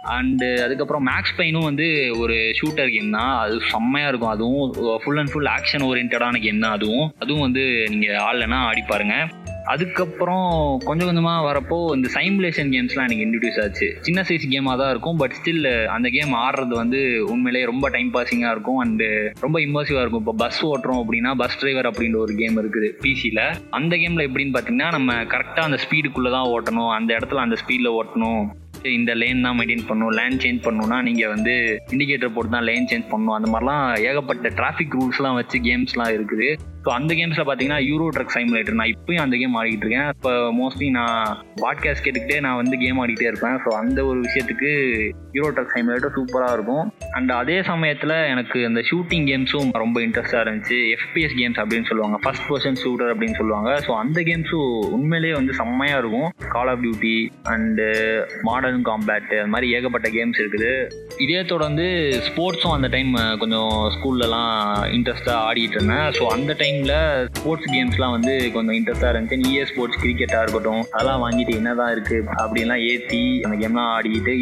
அண்டு 0.09 0.63
அதுக்கப்புறம் 0.63 1.07
மேக்ஸ் 1.07 1.41
பைனும் 1.41 1.65
வந்து 1.65 2.15
ஒரு 2.19 2.35
ஷூட்டர் 2.35 2.91
கேம் 2.91 3.11
தான். 3.11 3.39
அது 3.39 3.61
செம்மையாக 3.71 4.09
இருக்கும். 4.09 4.31
அதுவும் 4.31 5.01
ஃபுல் 5.05 5.17
அண்ட் 5.17 5.33
ஃபுல் 5.33 5.47
ஆக்ஷன் 5.47 5.85
ஓரியன்டான 5.85 6.41
கேம் 6.41 6.61
தான். 6.61 6.73
அதுவும் 6.73 7.13
அதுவும் 7.19 7.41
வந்து 7.41 7.87
நீங்கள் 7.91 8.17
ஆடலைன்னா 8.17 8.55
ஆடி 8.55 8.83
பாருங்கள் 8.89 9.27
அதுக்கப்புறம் 9.73 10.49
கொஞ்சம் 10.89 11.09
கொஞ்சமாக 11.09 11.47
வரப்போ 11.49 11.79
இந்த 11.97 12.09
சைமுலேஷன் 12.17 12.71
கேம்ஸ்லாம் 12.75 13.07
எனக்கு 13.09 13.25
இன்ட்ரடியூஸ் 13.27 13.61
ஆச்சு. 13.63 13.89
சின்ன 14.07 14.21
சைஸ் 14.29 14.45
கேமாக 14.55 14.77
தான் 14.81 14.91
இருக்கும் 14.95 15.19
பட் 15.23 15.37
ஸ்டில் 15.39 15.69
அந்த 15.95 16.09
கேம் 16.17 16.35
ஆடுறது 16.45 16.75
வந்து 16.83 17.01
உண்மையிலேயே 17.33 17.71
ரொம்ப 17.73 17.89
டைம் 17.95 18.11
பாசிங்காக 18.17 18.55
இருக்கும் 18.57 18.81
அண்டு 18.85 19.09
ரொம்ப 19.45 19.57
இம்மர்சிவாக 19.67 20.05
இருக்கும். 20.05 20.25
இப்போ 20.25 20.37
பஸ் 20.45 20.61
ஓட்டுறோம் 20.73 21.01
அப்படின்னா 21.03 21.33
பஸ் 21.43 21.59
டிரைவர் 21.63 21.91
அப்படின்ற 21.91 22.21
ஒரு 22.27 22.35
கேம் 22.43 22.61
இருக்குது 22.63 22.91
பிசியில் 23.07 23.43
அந்த 23.79 23.93
கேமில் 24.03 24.27
எப்படின்னு 24.29 24.55
பார்த்தீங்கன்னா 24.57 24.91
நம்ம 24.99 25.19
கரெக்டாக 25.35 25.69
அந்த 25.71 25.81
ஸ்பீடுக்குள்ளே 25.87 26.33
தான் 26.37 26.51
ஓட்டணும். 26.55 26.93
அந்த 26.99 27.11
இடத்துல 27.19 27.45
அந்த 27.47 27.59
ஸ்பீடில் 27.63 27.97
ஓட்டணும். 27.99 28.45
இந்த 28.99 29.13
லேன் 29.21 29.45
தான் 29.45 29.57
மெயின்டைன் 29.59 29.87
பண்ணணும். 29.89 30.15
லேன் 30.19 30.41
சேஞ்ச் 30.43 30.65
பண்ணணும்னா 30.65 30.99
நீங்கள் 31.09 31.31
வந்து 31.35 31.55
இண்டிகேட்டர் 31.95 32.35
போட்டு 32.35 32.55
தான் 32.55 32.67
லேன் 32.69 32.89
சேஞ்ச் 32.91 33.11
பண்ணணும். 33.13 33.37
அந்த 33.39 33.49
மாதிரிலாம் 33.53 33.85
ஏகப்பட்ட 34.09 34.51
டிராஃபிக் 34.59 34.97
ரூல்ஸ்லாம் 34.99 35.39
வச்சு 35.41 35.59
கேம்ஸ்லாம் 35.69 36.13
இருக்குது. 36.17 36.49
ஸோ 36.87 36.91
அந்த 36.97 37.13
கேம்ஸில் 37.19 37.47
பார்த்தீங்கன்னா 37.47 37.79
யூரோ 37.91 38.05
ட்ரக் 38.17 38.35
சைமுலேட்டர் 38.35 38.77
நான் 38.81 38.91
இப்பயும் 38.95 39.23
அந்த 39.23 39.37
கேம் 39.37 39.57
ஆடிக்கிட்டு 39.61 39.87
இருக்கேன். 39.87 40.11
இப்போ 40.15 40.33
மோஸ்ட்லி 40.59 40.89
நான் 40.99 41.39
பாட்காஸ்ட் 41.63 42.05
கேட்டுக்கிட்டே 42.05 42.37
நான் 42.41 42.59
வந்து 42.61 42.77
கேம் 42.83 43.01
ஆடிக்கிட்டே 43.03 43.31
இருப்பேன். 43.31 43.57
ஸோ 43.65 43.71
அந்த 43.79 43.99
ஒரு 44.11 44.19
விஷயத்துக்கு 44.27 44.71
யூரோ 45.37 45.49
ட்ரக் 45.57 45.73
சைமுலேட்டர் 45.77 46.15
சூப்பராக 46.19 46.57
இருக்கும். 46.57 46.85
அண்ட் 47.13 47.33
அதே 47.41 47.57
சமயத்தில் 47.71 48.15
எனக்கு 48.33 48.59
அந்த 48.67 48.81
ஷூட்டிங் 48.91 49.27
கேம்ஸும் 49.31 49.73
ரொம்ப 49.85 50.01
இன்ட்ரெஸ்டாக 50.07 50.45
இருந்துச்சு. 50.47 50.79
எஃபிஎஸ் 50.97 51.37
கேம்ஸ் 51.41 51.61
அப்படின்னு 51.63 51.89
சொல்லுவாங்க. 51.91 52.19
ஃபர்ஸ்ட் 52.27 52.47
பர்சன் 52.51 52.81
ஷூட்டர் 52.85 53.11
அப்படின்னு 53.15 53.39
சொல்லுவாங்க. 53.41 53.73
ஸோ 53.89 53.93
அந்த 54.03 54.21
கேம்ஸும் 54.21 54.71
உண்மையிலேயே 54.99 55.35
வந்து 55.35 55.55
செம்மையாக 55.61 56.03
இருக்கும். 56.05 56.29
Call 56.55 56.73
of 56.75 56.85
duty 56.85 57.15
and 57.55 57.89
modern 58.51 58.87
combat 58.91 59.29
அது 59.41 59.53
மாதிரி 59.57 59.73
ஏகப்பட்ட 59.79 60.11
கேம்ஸ் 60.19 60.41
இருக்குது. 60.45 60.73
இதே 61.27 61.43
தொடர்ந்து 61.55 61.87
ஸ்போர்ட்ஸும் 62.29 62.77
அந்த 62.77 62.89
டைம் 62.97 63.13
கொஞ்சம் 63.43 63.75
ஸ்கூல்லலாம் 63.97 64.55
இன்ட்ரெஸ்ட்டாக 64.97 65.45
ஆடிட்டு 65.49 65.79
இருந்தேன். 65.79 66.07
ஸோ 66.19 66.25
அந்த 66.37 66.53
டைம் 66.63 66.76
டைமில் 66.77 67.29
ஸ்போர்ட்ஸ் 67.37 67.69
கேம்ஸ்லாம் 67.75 68.15
வந்து 68.15 68.33
கொஞ்சம் 68.55 68.77
இன்ட்ரெஸ்ட்டாக 68.79 69.11
இருந்துச்சு. 69.13 69.37
இஏ 69.51 69.63
ஸ்போர்ட்ஸ் 69.71 70.01
கிரிக்கெட்டாக 70.03 70.43
இருக்கட்டும் 70.45 70.83
அதெல்லாம் 70.95 71.23
வாங்கிட்டு 71.25 71.53
என்னதான் 71.59 71.93
இருக்குது 71.95 72.27
அப்படின்லாம் 72.43 72.83
ஏற்றி 72.93 73.21
அந்த 73.47 73.57
கேம்லாம் 73.63 73.91
ஆடிக்கிட்டு 73.97 74.33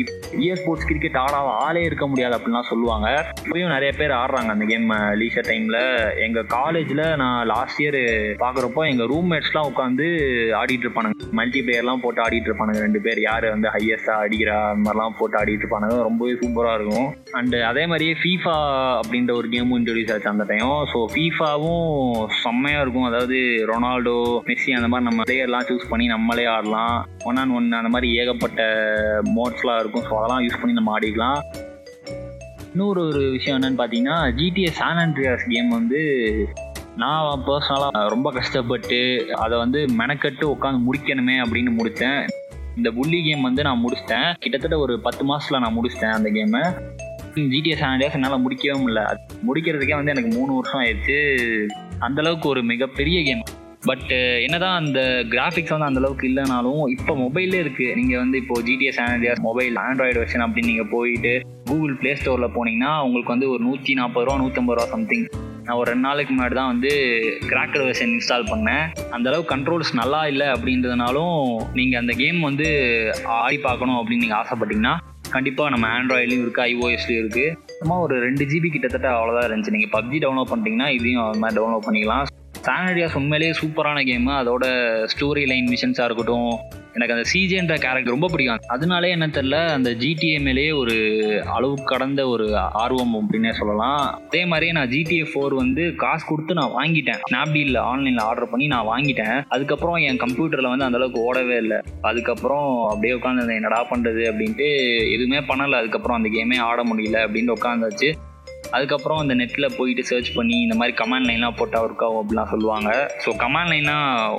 இஏ 0.45 0.55
ஸ்போர்ட்ஸ் 0.61 0.89
கிரிக்கெட் 0.91 1.19
ஆடாத 1.23 1.51
ஆளே 1.67 1.83
இருக்க 1.89 2.07
முடியாது 2.13 2.37
அப்படின்லாம் 2.37 2.69
சொல்லுவாங்க. 2.71 3.09
இப்பயும் 3.45 3.75
நிறைய 3.77 3.91
பேர் 4.01 4.15
ஆடுறாங்க 4.21 4.55
அந்த 4.55 4.67
கேம் 4.71 4.89
லீஷர் 5.21 5.49
டைமில் 5.51 5.81
எங்கள் 6.27 6.49
காலேஜில் 6.57 7.05
நான் 7.23 7.39
லாஸ்ட் 7.53 7.81
இயர் 7.85 8.01
பார்க்குறப்போ 8.45 8.85
எங்கள் 8.93 9.11
ரூம்மேட்ஸ்லாம் 9.13 9.71
உட்காந்து 9.73 10.09
ஆடிட்டு 10.63 10.87
இருப்பானுங்க. 10.87 11.31
மல்டி 11.41 11.63
பிளேயர்லாம் 11.67 12.03
போட்டு 12.07 12.23
ஆடிட்டு 12.27 12.51
இருப்பானுங்க 12.51 12.83
ரெண்டு 12.87 13.03
பேர். 13.07 13.21
யார் 13.29 13.49
வந்து 13.55 13.71
ஹையஸ்ட்டாக 13.77 14.25
அடிக்கிறா 14.27 14.59
அந்த 14.73 14.85
மாதிரிலாம் 14.87 15.19
போட்டு 15.21 15.39
ஆடிட்டு 15.43 15.65
இருப்பானுங்க. 15.67 16.01
ரொம்பவே 16.09 16.35
சூப்பராக 16.43 16.77
இருக்கும். 16.81 17.09
அண்டு 17.41 17.61
அதே 17.71 17.87
மாதிரியே 17.93 18.17
ஃபீஃபா 18.23 18.59
அப்படின்ற 19.01 19.33
ஒரு 19.43 19.49
கேமும் 19.55 19.79
இன்ட்ரடியூஸ் 19.81 20.13
ஆச்சு 20.17 20.33
அந்த 20.35 20.47
டைம் 20.51 20.63
ஸோ 20.93 21.01
ஃபீஃபாவும் 21.15 21.83
செம்மையாக 22.43 22.83
இருக்கும். 22.85 23.09
அதாவது 23.09 23.39
ரொனால்டோ 23.71 24.17
மெஸ்ஸி 24.49 24.73
அந்த 24.79 24.89
மாதிரி 24.93 25.09
நம்ம 25.09 25.27
பிளேயர்லாம் 25.29 25.69
சூஸ் 25.69 25.91
பண்ணி 25.91 26.07
நம்மளே 26.07 26.45
ஆடலாம். 26.55 26.97
ஒன் 27.29 27.41
ஆன் 27.43 27.55
ஒன் 27.59 27.71
அந்த 27.81 27.93
மாதிரி 27.95 28.11
ஏகப்பட்ட 28.21 28.67
மோட்ஸ்லாம் 29.37 29.81
இருக்கும். 29.83 30.07
ஸோ 30.09 30.13
அதெல்லாம் 30.19 30.45
யூஸ் 30.47 30.61
பண்ணி 30.61 30.79
நம்ம 30.81 30.93
ஆடிக்கலாம். 30.97 31.41
இன்னொரு 32.73 33.01
ஒரு 33.09 33.25
விஷயம் 33.37 33.57
என்னன்னு 33.59 33.81
பார்த்தீங்கன்னா 33.81 34.19
ஜிடிஏ 34.39 34.71
சான் 34.79 35.03
அண்ட்ரியாஸ் 35.03 35.51
கேம் 35.51 35.69
வந்து 35.79 36.01
நான் 37.03 37.45
பர்சனலாக 37.47 38.09
ரொம்ப 38.15 38.29
கஷ்டப்பட்டு 38.39 38.99
அதை 39.45 39.55
வந்து 39.59 39.81
மெனக்கட்டு 40.01 40.45
உட்காந்து 40.55 40.81
முடிக்கணுமே 40.89 41.37
அப்படின்னு 41.45 41.73
முடித்தேன். 41.79 42.21
இந்த 42.77 42.91
புள்ளி 42.91 43.19
கேம் 43.25 43.47
வந்து 43.49 43.63
நான் 43.67 43.83
முடிச்சிட்டேன். 43.85 44.29
கிட்டத்தட்ட 44.43 44.79
ஒரு 44.79 44.95
பத்து 45.07 45.25
மாதத்தில் 45.25 45.63
நான் 45.65 45.77
முடிச்சிட்டேன் 45.79 46.17
அந்த 46.19 46.31
கேமை 46.37 46.63
ஜிடிஎஸ் 47.53 47.85
ஆண்டியாஸ் 47.87 48.17
என்னால் 48.17 48.43
முடிக்கவே 48.43 48.75
முடியல. 48.83 49.03
முடிக்கிறதுக்கே 49.47 49.97
வந்து 49.99 50.13
எனக்கு 50.15 50.31
மூணு 50.39 50.51
வருஷம் 50.55 50.81
ஆயிடுச்சு. 50.81 51.19
அந்த 52.01 52.21
அளவுக்கு 52.21 52.49
ஒரு 52.49 52.63
மிகப்பெரிய 52.63 53.23
கேம் 53.23 53.45
பட் 53.87 54.11
என்னதான் 54.45 54.77
அந்த 54.77 55.25
கிராஃபிக்ஸ் 55.33 55.73
வந்து 55.73 55.87
அந்த 55.87 56.01
அளவுக்கு 56.01 56.29
இல்லைனாலும் 56.29 56.83
இப்போ 56.87 57.13
மொபைல்லே 57.15 57.59
இருக்கு. 57.61 57.95
நீங்கள் 57.97 58.19
வந்து 58.19 58.39
இப்போ 58.39 58.55
GTA 58.63 58.99
San Andreas 58.99 59.41
mobile 59.41 59.77
Android 59.77 60.19
version 60.19 60.45
அப்படின்னு 60.47 60.67
நீங்கள் 60.67 60.89
போயிட்டு 60.89 61.33
கூகுள் 61.69 61.97
ப்ளே 62.01 62.15
ஸ்டோரில் 62.15 62.55
போனீங்கன்னா 62.57 62.93
உங்களுக்கு 63.07 63.35
வந்து 63.35 63.51
ஒரு 63.51 63.63
நூற்றி 63.63 63.95
நாற்பது 63.95 64.27
ரூபா 64.27 64.39
நூற்றம்பது 64.43 64.79
ரூபா 64.79 64.87
சம்திங் 64.87 65.27
நான் 65.67 65.77
ஒரு 65.77 65.91
ரெண்டு 65.91 66.07
நாளைக்கு 66.09 66.33
முன்னாடி 66.35 66.55
தான் 66.55 66.73
வந்து 66.73 66.91
கிராக்கர் 67.51 67.85
வெர்ஷன் 67.87 68.13
இன்ஸ்டால் 68.15 68.51
பண்ணேன். 68.51 68.85
அந்த 69.11 69.31
அளவுக்கு 69.31 69.53
கண்ட்ரோல்ஸ் 69.55 69.93
நல்லா 69.93 70.27
இல்லை 70.27 70.47
அப்படின்றதுனாலும் 70.47 71.37
நீங்கள் 71.75 72.01
அந்த 72.01 72.13
கேம் 72.13 72.41
வந்து 72.41 72.67
ஆடி 73.25 73.59
பார்க்கணும் 73.59 73.99
அப்படின்னு 74.01 74.25
நீங்கள் 74.27 74.41
ஆசைப்பட்டீங்கன்னா 74.43 74.95
கண்டிப்பாக 75.31 75.71
நம்ம 75.71 75.87
ஆண்ட்ராய்ட்லேயும் 75.99 76.45
இருக்குது 76.45 76.67
ஐஓஎஸ்லேயும் 76.73 77.23
இருக்குது 77.25 77.74
சும்மா 77.85 77.97
ஒரு 78.05 78.15
ரெண்டு 78.25 78.45
ஜிபி 78.51 78.69
கிட்டத்தட்ட 78.75 79.09
அவ்வளோதான் 79.15 79.47
இருந்துச்சு. 79.49 79.73
நீங்கள் 79.75 79.93
பப்ஜி 79.95 80.19
டவுன்லோட் 80.23 80.49
பண்ணிட்டீங்கன்னா 80.51 80.87
இதையும் 80.99 81.25
அது 81.25 81.41
மாதிரி 81.43 81.57
டவுன்லோட் 81.59 81.85
பண்ணிக்கலாம். 81.87 82.29
சானடியாஸ் 82.67 83.17
உண்மையிலேயே 83.21 83.55
சூப்பரான 83.59 84.03
கேமு 84.09 84.33
அதோட 84.43 84.65
ஸ்டோரி 85.13 85.43
லைன் 85.51 85.69
மிஷன்ஸாக 85.73 86.07
இருக்கட்டும் 86.09 86.49
எனக்கு 86.95 87.15
அந்த 87.15 87.29
சிஜேன்ற 87.33 87.75
கேரக்டர் 87.85 88.15
ரொம்ப 88.15 88.29
பிடிக்கும். 88.29 88.61
அதனாலே 88.67 89.11
என்ன 89.11 89.27
தெரில 89.27 89.57
அந்த 89.69 89.91
ஜிடிஏ 89.91 90.41
மேலேயே 90.41 90.73
ஒரு 90.73 90.97
அளவு 91.57 91.77
கடந்த 91.85 92.29
ஒரு 92.29 92.47
ஆர்வம் 92.57 93.15
அப்படின்னே 93.21 93.51
சொல்லலாம். 93.51 94.03
அதே 94.27 94.45
மாதிரியே 94.45 94.73
நான் 94.73 94.89
ஜிடிஏ 94.89 95.25
ஃபோர் 95.31 95.55
வந்து 95.55 95.95
காசு 95.95 96.27
கொடுத்து 96.27 96.55
நான் 96.55 96.77
வாங்கிட்டேன். 96.79 97.21
ஸ்னாப்டீலில் 97.31 97.81
ஆன்லைனில் 97.91 98.25
ஆர்டர் 98.29 98.51
பண்ணி 98.51 98.67
நான் 98.67 98.91
வாங்கிட்டேன். 98.93 99.45
அதுக்கப்புறம் 99.49 99.97
என் 99.97 100.23
கம்ப்யூட்டரில் 100.25 100.73
வந்து 100.73 100.89
அந்தளவுக்கு 100.89 101.25
ஓடவே 101.29 101.57
இல்லை. 101.57 101.81
அதுக்கப்புறம் 102.03 102.69
அப்படியே 102.89 103.15
உட்காந்து 103.15 103.59
என்னடா 103.61 103.81
பண்ணுறது 103.91 104.23
அப்படின்ட்டு 104.31 104.69
எதுவுமே 105.17 105.39
பண்ணலை. 105.39 105.79
அதுக்கப்புறம் 105.83 106.17
அந்த 106.17 106.31
கேமே 106.37 106.59
ஆட 106.71 106.83
முடியல 106.83 107.19
அப்படின்ட்டு 107.27 107.57
உட்காந்தாச்சு 107.59 108.11
அதுக்கப்புறம் 108.77 109.21
அந்த 109.23 109.35
நெட்டில் 109.41 109.75
போயிட்டு 109.79 110.03
சர்ச் 110.11 110.31
பண்ணி 110.37 110.57
இந்த 110.63 110.77
மாதிரி 110.81 110.97
கமாண்ட் 111.01 111.29
லைன்லாம் 111.31 111.57
போட்டால் 111.61 111.85
ஒர்க் 111.87 112.05
ஆகும் 112.07 112.21
அப்படிலாம் 112.23 112.51
சொல்லுவாங்க. 112.53 112.91
ஸோ 113.25 113.33
கமாண்ட் 113.45 113.73
லைன்னா 113.73 113.97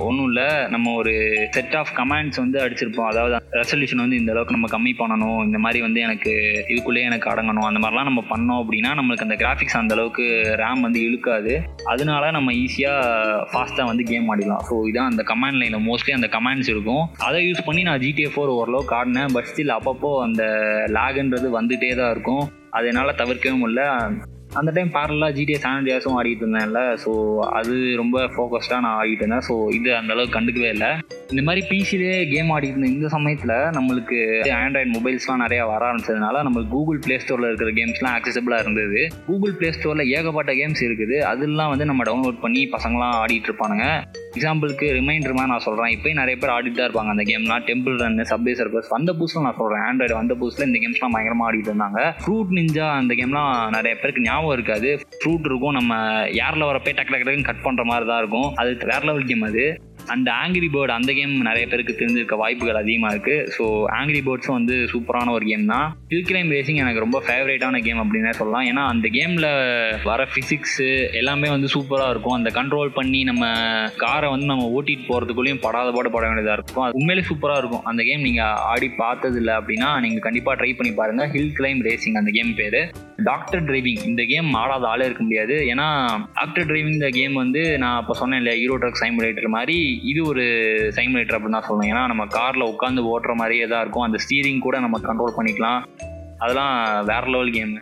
ஒன்றும் 0.08 0.28
இல்லை. 0.30 0.48
நம்ம 0.74 0.94
ஒரு 1.02 1.14
செட் 1.58 1.76
ஆஃப் 1.82 1.94
கமாண்ட்ஸ் 2.00 2.42
வந்து 2.44 2.60
அடிச்சிருப்போம். 2.66 3.10
அதாவது 3.12 3.42
ரெசல்யூஷன் 3.60 4.04
வந்து 4.06 4.20
இந்த 4.22 4.32
அளவுக்கு 4.34 4.58
நம்ம 4.58 4.70
கம்மி 4.76 4.94
பண்ணணும். 5.02 5.40
இந்த 5.48 5.60
மாதிரி 5.66 5.82
வந்து 5.88 6.02
எனக்கு 6.08 6.34
இதுக்குள்ளேயே 6.72 7.10
எனக்கு 7.12 7.30
அடங்கணும். 7.34 7.68
அந்த 7.70 7.82
மாதிரிலாம் 7.84 8.10
நம்ம 8.12 8.24
பண்ணோம் 8.34 8.62
அப்படின்னா 8.62 8.92
நம்மளுக்கு 9.02 9.28
அந்த 9.28 9.38
கிராஃபிக்ஸ் 9.44 9.80
அந்த 9.82 9.94
அளவுக்கு 9.98 10.26
ரேம் 10.64 10.86
வந்து 10.88 11.02
இழுக்காது. 11.08 11.56
அதனால 11.94 12.32
நம்ம 12.38 12.52
ஈஸியாக 12.64 13.46
ஃபாஸ்ட்டாக 13.52 13.90
வந்து 13.92 14.04
கேம் 14.12 14.30
ஆடிடலாம். 14.34 14.66
ஸோ 14.70 14.76
இதான் 14.92 15.12
அந்த 15.12 15.26
கமாண்ட் 15.32 15.60
லைனில் 15.62 15.86
மோஸ்ட்லி 15.90 16.14
அந்த 16.20 16.30
கமாண்ட்ஸ் 16.38 16.70
இருக்கும். 16.76 17.04
அதை 17.30 17.40
யூஸ் 17.48 17.66
பண்ணி 17.70 17.84
நான் 17.90 18.04
ஜிடிஏ 18.06 18.30
ஃபோர் 18.36 18.56
ஓரளவுக்கு 18.60 18.96
ஆடினேன். 19.00 19.34
பட் 19.38 19.50
ஸ்டில் 19.52 19.78
அப்பப்போ 19.80 20.12
அந்த 20.28 20.44
லேகுன்றது 20.98 21.50
வந்துகிட்டே 21.60 21.96
தான் 22.02 22.14
இருக்கும். 22.16 22.46
அது 22.78 22.88
என்னால் 22.92 23.20
தவிர்க்கவும் 23.24 23.62
முடியல. 23.66 23.84
அந்த 24.60 24.70
டைம் 24.76 24.92
பேரலாக 24.96 25.36
ஜிடிஏ 25.38 25.58
சானடியாஸும் 25.64 26.18
ஆடிட்டு 26.18 26.44
இருந்தேன்ல. 26.44 26.82
ஸோ 27.04 27.12
அது 27.60 27.74
ரொம்ப 28.02 28.18
ஃபோக்கஸ்டாக 28.34 28.80
நான் 28.86 28.98
ஆடிட்டு 29.00 29.24
இருந்தேன். 29.24 29.46
ஸோ 29.48 29.54
இது 29.78 29.90
அந்த 30.00 30.12
அளவுக்கு 30.14 30.36
கண்டுக்கவே 30.38 30.70
இல்லை. 30.76 30.90
இந்த 31.34 31.42
மாதிரி 31.48 31.62
பிசிலே 31.72 32.14
கேம் 32.34 32.52
ஆடிட்டு 32.56 32.76
இருந்த 32.76 32.90
இந்த 32.94 33.08
சமயத்தில் 33.16 33.54
நம்மளுக்கு 33.78 34.18
ஆண்ட்ராய்டு 34.60 34.94
மொபைல்ஸ்லாம் 34.98 35.44
நிறையா 35.46 35.64
வர 35.72 35.82
ஆரம்பிச்சதுனால 35.90 36.44
நம்மளுக்கு 36.48 36.74
கூகுள் 36.76 37.02
ப்ளே 37.06 37.18
ஸ்டோரில் 37.24 37.50
இருக்கிற 37.50 37.72
கேம்ஸ்லாம் 37.80 38.16
ஆக்சசபிளாக 38.20 38.64
இருந்தது. 38.66 39.02
கூகுள் 39.30 39.58
ப்ளே 39.60 39.72
ஸ்டோரில் 39.78 40.12
ஏகப்பட்ட 40.18 40.54
கேம்ஸ் 40.62 40.84
இருக்குது. 40.88 41.18
அதெல்லாம் 41.32 41.74
வந்து 41.74 41.90
நம்ம 41.92 42.06
டவுன்லோட் 42.12 42.44
பண்ணி 42.46 42.64
பசங்களாம் 42.78 43.18
ஆடிட்டு 43.24 43.50
இருப்பானுங்க. 43.52 43.88
எக்ஸாம்பிளுக்கு 44.36 44.86
ரிமைண்டர் 44.98 45.36
மாதிரி 45.38 45.52
நான் 45.52 45.66
சொல்கிறேன் 45.66 45.92
இப்போயும் 45.96 46.20
நிறைய 46.22 46.36
பேர் 46.40 46.54
ஆடிட்டு 46.56 46.78
தான் 46.80 46.88
இருப்பாங்க 46.88 47.12
அந்த 47.14 47.24
கேம்லாம் 47.30 47.66
டெம்பிள் 47.70 47.96
ரன் 48.04 48.20
சப்வே 48.32 48.54
சர்க்கஸ் 48.60 48.92
வந்த 48.96 49.12
புதுசில் 49.20 49.46
நான் 49.48 49.58
சொல்கிறேன் 49.60 49.84
ஆண்ட்ராய்டு 49.88 50.18
வந்த 50.20 50.34
புதுசில் 50.42 50.68
இந்த 50.68 50.80
கேம்ஸ்லாம் 50.84 51.16
பயங்கரமாக 51.16 51.48
ஆடிட்டு 51.50 51.72
இருந்தாங்க. 51.72 52.02
ஃப்ரூட் 52.24 52.52
நிஞ்சா 52.60 52.88
அந்த 53.00 53.14
கேம்லாம் 53.20 53.52
நிறைய 53.78 53.94
பேருக்கு 54.02 54.28
ஞாபகம் 54.30 54.56
இருக்காது. 54.58 54.92
ஃப்ரூட் 55.20 55.50
இருக்கும் 55.52 55.78
நம்ம 55.80 55.94
யாரில் 56.42 56.70
வரப்போ 56.72 56.94
டக்கு 56.98 57.14
டக்கு 57.14 57.28
டக்குன்னு 57.28 57.50
கட் 57.50 57.66
பண்ணுற 57.68 57.86
மாதிரி 57.92 58.08
தான் 58.12 58.22
இருக்கும். 58.24 58.50
அது 58.62 58.72
வேற 58.92 59.02
லெவல் 59.10 59.30
கேம் 59.32 59.48
அது. 59.52 59.66
அந்த 60.14 60.30
ஆங்கிரி 60.42 60.68
பேர்டு 60.74 60.92
அந்த 60.96 61.12
கேம் 61.18 61.34
நிறைய 61.48 61.66
பேருக்கு 61.72 61.94
தெரிஞ்சிருக்க 62.00 62.36
வாய்ப்புகள் 62.42 62.80
அதிகமாக 62.82 63.12
இருக்குது 63.14 63.46
ஸோ 63.56 63.64
ஆங்கிரி 63.98 64.20
பேர்ட்ஸும் 64.28 64.58
வந்து 64.58 64.76
சூப்பரான 64.92 65.32
ஒரு 65.38 65.46
கேம் 65.52 65.66
தான். 65.74 65.88
ஹில் 66.12 66.28
கிளைம் 66.30 66.52
ரேசிங் 66.56 66.80
எனக்கு 66.84 67.04
ரொம்ப 67.06 67.20
ஃபேவரேட்டான 67.26 67.82
கேம் 67.88 68.02
அப்படின்னே 68.04 68.34
சொல்லலாம். 68.40 68.66
ஏன்னா 68.72 68.84
அந்த 68.94 69.08
கேமில் 69.18 69.50
வர 70.10 70.28
ஃபிசிக்ஸு 70.32 70.88
எல்லாமே 71.22 71.50
வந்து 71.56 71.70
சூப்பராக 71.76 72.14
இருக்கும். 72.14 72.38
அந்த 72.40 72.52
கண்ட்ரோல் 72.60 72.92
பண்ணி 73.00 73.22
நம்ம 73.32 73.46
காரை 74.04 74.30
வந்து 74.34 74.50
நம்ம 74.52 74.68
ஓட்டிட்டு 74.78 75.08
போகிறதுக்குள்ளேயும் 75.10 75.64
படாத 75.66 75.90
பாடு 75.98 76.12
பட 76.16 76.26
வேண்டியதாக 76.30 76.58
இருக்கும். 76.60 76.84
அது 76.86 77.00
உண்மையிலே 77.02 77.26
சூப்பராக 77.32 77.62
இருக்கும். 77.64 77.86
அந்த 77.92 78.04
கேம் 78.10 78.26
நீங்கள் 78.28 78.60
ஆடி 78.74 78.90
பார்த்தது 79.02 79.40
இல்லை 79.44 79.56
அப்படின்னா 79.62 79.90
நீங்கள் 80.06 80.26
கண்டிப்பாக 80.28 80.58
ட்ரை 80.62 80.72
பண்ணி 80.78 80.94
பாருங்கள் 81.02 81.32
ஹில் 81.36 81.56
கிளைம் 81.60 81.84
ரேசிங் 81.90 82.20
அந்த 82.22 82.34
கேம் 82.38 82.54
பேர். 82.62 82.80
டாக்டர் 83.32 83.66
டிரைவிங் 83.68 84.02
இந்த 84.12 84.22
கேம் 84.32 84.50
ஆடாத 84.62 84.86
ஆளே 84.94 85.06
இருக்க 85.10 85.24
முடியாது. 85.28 85.56
ஏன்னா 85.74 85.88
டாக்டர் 86.40 86.68
டிரைவிங் 86.70 86.98
இந்த 87.00 87.10
கேம் 87.20 87.36
வந்து 87.44 87.64
நான் 87.84 88.00
இப்போ 88.02 88.16
சொன்னேன் 88.22 88.42
இல்லையா? 88.42 88.60
ஹீரோ 88.62 88.78
ட்ரக் 88.82 89.02
சைமுலேட்டர் 89.04 89.56
மாதிரி 89.58 89.78
இது 90.12 90.22
ஒரு 90.32 90.46
சைமுலேட்டர் 90.98 91.38
அப்படின்னு 91.38 91.58
தான் 91.58 91.68
சொல்லணும். 91.70 91.90
ஏன்னா 91.94 92.04
நம்ம 92.12 92.24
காரில் 92.38 92.70
உட்காந்து 92.74 93.10
ஓட்டுற 93.14 93.34
மாதிரியே 93.42 93.68
தான் 93.74 93.84
இருக்கும். 93.86 94.06
அந்த 94.08 94.20
ஸ்டீரிங் 94.26 94.64
கூட 94.68 94.80
நம்ம 94.86 95.00
கண்ட்ரோல் 95.10 95.38
பண்ணிக்கலாம். 95.40 95.82
அதெல்லாம் 96.44 96.74
வேற 97.12 97.26
level 97.36 97.54
game 97.58 97.76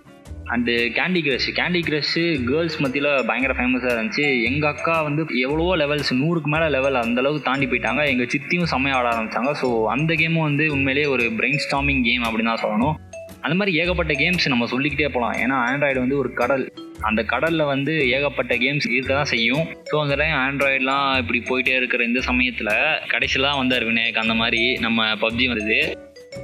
and 0.53 0.73
candy 0.97 1.19
crush 1.25 1.47
candy 1.57 1.81
crush 1.87 2.15
girls 2.49 2.79
மத்தியில் 2.83 3.09
பயங்கர 3.27 3.53
ஃபேமஸாக 3.57 3.93
இருந்துச்சு. 3.95 4.25
எங்கள் 4.49 4.71
அக்கா 4.71 4.95
வந்து 5.07 5.21
எவ்வளவோ 5.43 5.73
லெவல்ஸ் 5.81 6.11
நூறுக்கு 6.21 6.49
மேலே 6.53 6.67
லெவல் 6.75 7.01
அந்தளவுக்கு 7.03 7.47
தாண்டி 7.47 7.67
போயிட்டாங்க. 7.71 8.03
எங்கள் 8.13 8.29
சித்தியும் 8.33 8.69
செம்மையாக 8.73 8.99
ஆட 8.99 9.07
ஆரம்பித்தாங்க 9.13 9.53
ஸோ 9.61 9.69
அந்த 9.93 10.13
கேமும் 10.21 10.47
வந்து 10.49 10.65
உண்மையிலேயே 10.75 11.09
ஒரு 11.15 11.25
பிரெயின் 11.39 11.63
ஸ்டாமிங் 11.65 12.03
கேம் 12.09 12.25
அப்படின்னு 12.29 12.53
தான் 12.53 12.63
சொல்லணும். 12.65 12.97
அந்த 13.45 13.55
மாதிரி 13.59 13.77
ஏகப்பட்ட 13.83 14.15
கேம்ஸ் 14.23 14.51
நம்ம 14.53 14.67
சொல்லிக்கிட்டே 14.73 15.11
போகலாம். 15.15 15.37
ஏன்னா 15.45 15.55
ஆண்ட்ராய்டு 15.69 16.03
வந்து 16.05 16.17
ஒரு 16.23 16.31
கடல். 16.41 16.65
அந்த 17.09 17.21
கடலில் 17.33 17.69
வந்து 17.73 17.93
ஏகப்பட்ட 18.15 18.53
கேம்ஸ் 18.63 18.87
இருக்க 18.95 19.11
தான் 19.19 19.31
செய்யும். 19.35 19.65
ஸோ 19.91 19.97
அந்த 20.03 20.15
டைம் 20.21 20.37
ஆண்ட்ராய்டெலாம் 20.45 21.09
இப்படி 21.21 21.41
போயிட்டே 21.49 21.75
இருக்கிற 21.81 22.03
இந்த 22.09 22.21
சமயத்தில் 22.29 22.73
கடைசியெலாம் 23.13 23.59
வந்தார் 23.61 23.87
விநாயக். 23.89 24.23
அந்த 24.23 24.35
மாதிரி 24.41 24.63
நம்ம 24.87 25.07
பப்ஜி 25.25 25.47
வருது 25.53 25.79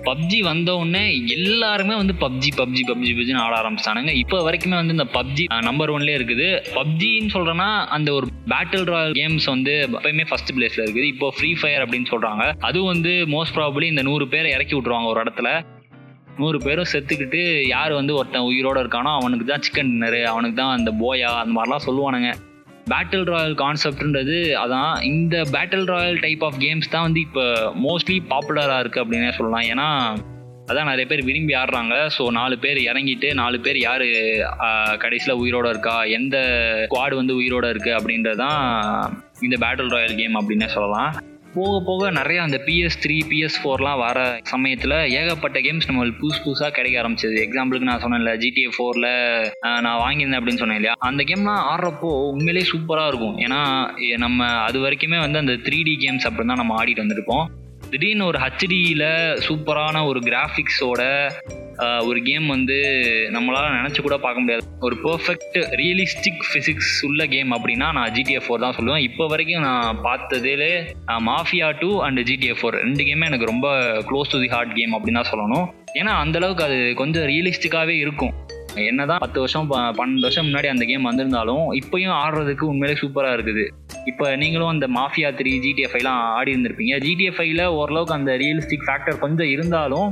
பப்ஜி 0.08 0.40
வந்தவுடனே 0.48 1.02
எல்லாருமே 1.36 1.96
வந்து 2.02 2.14
பப்ஜி 2.24 2.50
பப்ஜி 2.60 2.84
பப்ஜி 2.90 3.12
பப்ஜின்னு 3.18 3.42
ஆட 3.46 3.54
ஆரம்பிச்சிட்டானுங்க. 3.62 4.12
இப்போ 4.24 4.38
வரைக்குமே 4.48 4.78
வந்து 4.80 4.96
இந்த 4.98 5.06
பப்ஜி 5.16 5.46
நம்பர் 5.70 5.94
ஒன்லேயே 5.96 6.18
இருக்குது. 6.20 6.48
பப்ஜின்னு 6.78 7.34
சொல்கிறேன்னா 7.36 7.70
அந்த 7.98 8.12
ஒரு 8.18 8.28
பேட்டில் 8.54 8.88
ராயல் 8.94 9.18
கேம்ஸ் 9.20 9.48
வந்து 9.56 9.74
எப்பயுமே 9.88 10.28
ஃபர்ஸ்ட் 10.30 10.54
பிளேஸில் 10.58 10.86
இருக்குது. 10.86 11.10
இப்போ 11.14 11.30
ஃப்ரீ 11.38 11.52
ஃபயர் 11.62 11.86
அப்படின்னு 11.86 12.12
சொல்கிறாங்க 12.14 12.46
அதுவும் 12.70 12.92
வந்து 12.94 13.14
மோஸ்ட் 13.36 13.58
ப்ராபபிளி 13.58 13.90
இந்த 13.94 14.06
நூறு 14.10 14.28
பேரை 14.36 14.52
இறக்கி 14.58 14.76
விட்ருவாங்க 14.78 15.12
ஒரு 15.14 15.22
இடத்துல. 15.26 15.52
நூறு 16.42 16.58
பேரும் 16.66 16.90
செத்துக்கிட்டு 16.94 17.42
யார் 17.76 17.94
வந்து 18.00 18.14
ஒருத்தன் 18.20 18.48
உயிரோட 18.50 18.78
இருக்கானோ 18.84 19.12
அவனுக்கு 19.20 19.46
தான் 19.52 19.66
சிக்கன் 19.66 19.92
டின்னரு 19.94 20.22
அவனுக்கு 20.32 20.58
தான் 20.62 20.76
அந்த 20.78 20.92
போயா 21.02 21.30
அந்த 21.42 21.54
மாதிரிலாம் 21.58 21.86
சொல்லுவானுங்க. 21.88 22.32
பேட்டில் 22.92 23.28
ராயல் 23.34 23.56
கான்செப்ட்ன்றது 23.62 24.38
அதான் 24.64 24.92
இந்த 25.14 25.36
battle 25.54 25.88
royal 25.94 26.20
type 26.26 26.44
of 26.48 26.60
games 26.66 26.92
தான் 26.96 27.06
வந்து 27.08 27.22
இப்போ 27.28 27.44
மோஸ்ட்லி 27.86 28.18
பாப்புலராக 28.32 28.82
இருக்குது 28.84 29.04
அப்படின்னே 29.04 29.32
சொல்லலாம். 29.40 29.68
ஏன்னா 29.74 29.88
அதான் 30.72 30.90
நிறைய 30.92 31.06
பேர் 31.12 31.28
விரும்பி 31.28 31.54
ஆடுறாங்க. 31.60 31.96
ஸோ 32.16 32.24
நாலு 32.40 32.56
பேர் 32.64 32.80
இறங்கிட்டு 32.90 33.30
நாலு 33.42 33.58
பேர் 33.66 33.80
யார் 33.88 34.06
கடைசியில் 35.04 35.40
உயிரோட 35.44 35.68
இருக்கா 35.74 35.96
எந்த 36.18 36.38
ஸ்குவாடு 36.90 37.16
வந்து 37.22 37.36
உயிரோட 37.42 37.68
இருக்குது 37.74 37.98
அப்படின்றது 38.00 38.42
தான் 38.46 38.60
இந்த 39.48 39.58
பேட்டில் 39.64 39.94
ராயல் 39.96 40.20
கேம் 40.22 40.40
அப்படின்னே 40.42 40.70
சொல்லலாம். 40.76 41.12
போக 41.54 41.84
போக 41.86 42.10
நிறைய 42.12 42.42
அந்த 42.42 42.58
பிஎஸ் 42.66 42.98
த்ரீ 43.04 43.16
பிஎஸ் 43.30 43.58
ஃபோர்லாம் 43.62 44.00
வர 44.00 44.40
சமயத்தில் 44.44 44.92
ஏகப்பட்ட 44.92 45.60
கேம்ஸ் 45.60 45.88
நம்மளுக்கு 45.88 46.22
புதுசு 46.24 46.40
புதுசாக 46.46 46.70
கிடைக்க 46.70 47.02
ஆரம்பிச்சது. 47.02 47.38
எக்ஸாம்பிளுக்கு 47.46 47.90
நான் 47.90 48.02
சொன்னேன்ல 48.02 48.34
ஜிடிஏ 48.44 48.70
ஃபோரில் 48.76 49.10
நான் 49.86 50.02
வாங்கியிருந்தேன் 50.04 50.40
அப்படின்னு 50.42 50.62
சொன்னேன் 50.64 50.80
இல்லையா? 50.82 50.94
அந்த 51.10 51.24
கேம்லாம் 51.24 51.64
ஆடுறப்போ 51.72 52.12
உண்மையிலே 52.34 52.64
சூப்பராக 52.72 53.08
இருக்கும். 53.08 53.38
ஏன்னா 53.38 53.62
நம்ம 54.18 54.48
அது 54.68 54.80
வரைக்குமே 54.80 55.20
வந்து 55.20 55.40
அந்த 55.40 55.52
த்ரீ 55.52 55.80
டி 55.84 55.98
கேம்ஸ் 56.06 56.28
அப்படின்னு 56.28 56.52
தான் 56.54 56.62
நம்ம 56.64 56.84
ஆடிட்டு 56.84 57.06
வந்திருப்போம். 57.06 57.46
திடீர்னு 57.90 58.26
ஒரு 58.26 58.40
ஹச்டியில் 58.40 59.08
சூப்பரான 59.48 60.06
ஒரு 60.08 60.20
கிராஃபிக்ஸோட 60.20 61.02
ஒரு 62.10 62.20
கேம் 62.28 62.48
வந்து 62.54 62.78
நம்மளால் 63.36 63.76
நினச்சி 63.78 64.00
கூட 64.06 64.16
பார்க்க 64.26 64.42
முடியாது. 64.44 64.64
ஒரு 64.88 64.96
பர்ஃபெக்ட் 65.06 65.58
ரியலிஸ்டிக் 65.82 66.42
ஃபிசிக்ஸ் 66.50 66.94
உள்ள 67.10 67.26
கேம் 67.34 67.52
அப்படின்னா 67.58 67.88
நான் 67.98 68.14
ஜிடிஎஃப் 68.18 68.46
ஃபோர் 68.48 68.64
தான் 68.66 68.76
சொல்லுவேன். 68.78 69.06
இப்போ 69.10 69.28
வரைக்கும் 69.34 69.66
நான் 69.70 70.00
பார்த்ததிலே 70.08 70.72
Mafia 71.30 71.70
two 71.82 71.92
and 72.06 72.22
GTA 72.30 72.62
four 72.62 72.80
ரெண்டு 72.84 73.06
கேமே 73.10 73.30
எனக்கு 73.32 73.52
ரொம்ப 73.54 73.68
close 74.12 74.34
to 74.34 74.40
the 74.44 74.52
heart 74.56 74.78
game 74.80 74.96
அப்படின்னு 74.98 75.22
தான் 75.22 75.32
சொல்லணும். 75.34 75.68
ஏன்னா 76.00 76.14
அந்தளவுக்கு 76.24 76.66
அது 76.70 76.80
கொஞ்சம் 77.02 77.28
ரியலிஸ்டிக்காகவே 77.34 77.98
இருக்கும். 78.06 78.34
என்னதான் 78.90 79.22
பத்து 79.24 79.40
வருஷம் 79.40 79.68
பன்னெண்டு 80.00 80.26
வருஷம் 80.26 80.48
முன்னாடி 80.48 80.68
அந்த 80.72 80.86
கேம் 80.90 81.08
வந்திருந்தாலும் 81.10 81.64
இப்பயும் 81.82 82.16
ஆடுறதுக்கு 82.24 82.66
உண்மையிலே 82.72 83.00
சூப்பராக 83.02 83.38
இருக்குது. 83.38 83.64
இப்போ 84.12 84.36
நீங்களும் 84.42 84.72
அந்த 84.74 84.88
மாஃபியா 84.98 85.30
த்ரீ 85.40 85.54
ஜிடிஎஃப்ஐலாம் 85.66 86.20
ஆடி 86.38 86.54
இருந்திருப்பீங்க. 86.56 86.96
ஜிடிஎஃப்ஐல 87.06 87.64
ஓரளவுக்கு 87.80 88.18
அந்த 88.18 88.32
ரியலிஸ்டிக் 88.44 88.86
ஃபேக்டர் 88.88 89.24
கொஞ்சம் 89.24 89.52
இருந்தாலும் 89.56 90.08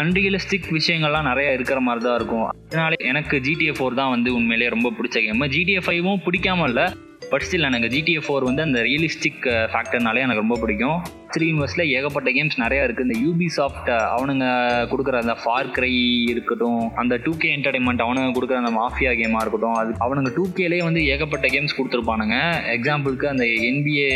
அன்ரியலிஸ்டிக் 0.00 0.68
விஷயங்கள்லாம் 0.78 1.28
நிறைய 1.30 1.52
இருக்கிற 1.58 1.80
மாதிரி 1.88 2.04
தான் 2.04 2.18
இருக்கும். 2.20 2.48
அதனால 2.70 2.94
எனக்கு 3.12 3.38
ஜிடிஎஃப் 3.48 3.78
ஃபோர் 3.80 4.00
தான் 4.00 4.14
வந்து 4.16 4.34
உண்மையிலேயே 4.38 4.74
ரொம்ப 4.76 4.92
பிடிச்ச 4.98 5.16
கேம் 5.26 5.46
ஜிடிஎஃப்ஐவும் 5.56 6.24
பிடிக்காம 6.26 6.68
இல்லை. 6.72 6.86
பட் 7.32 7.44
ஸ்டில் 7.46 7.66
எனக்கு 7.68 7.88
ஜிடிஏ 7.92 8.20
ஃபோர் 8.26 8.46
வந்து 8.48 8.62
அந்த 8.66 8.78
ரியலிஸ்டிக் 8.86 9.44
ஃபேக்டர்னாலே 9.72 10.22
எனக்கு 10.26 10.42
ரொம்ப 10.42 10.56
பிடிக்கும். 10.62 10.96
த்ரீ 11.34 11.46
யூனிவர்ஸில் 11.50 11.84
ஏகப்பட்ட 11.96 12.28
கேம்ஸ் 12.36 12.56
நிறையா 12.62 12.82
இருக்குது 12.86 13.06
இந்த 13.08 13.16
யூபி 13.24 13.48
சாஃப்ட் 13.56 13.90
அவனுங்க 14.14 14.46
கொடுக்குற 14.92 15.18
அந்த 15.24 15.34
ஃபார் 15.42 15.70
கிரை 15.76 15.92
இருக்கட்டும் 16.32 16.82
அந்த 17.02 17.16
டூ 17.26 17.32
கே 17.42 17.50
என்டர்டைன்மெண்ட் 17.56 18.04
அவனுங்க 18.06 18.30
கொடுக்குற 18.36 18.58
அந்த 18.62 18.72
மாஃபியா 18.80 19.12
கேமாக 19.20 19.42
இருக்கட்டும் 19.44 19.78
அது 19.82 19.92
அவனுங்க 20.06 20.32
டூ 20.38 20.46
கேலேயே 20.58 20.84
வந்து 20.88 21.02
ஏகப்பட்ட 21.14 21.48
கேம்ஸ் 21.54 21.76
கொடுத்துருப்பானுங்க. 21.78 22.38
எக்ஸாம்பிளுக்கு 22.76 23.28
அந்த 23.34 23.46
NBA 23.70 24.10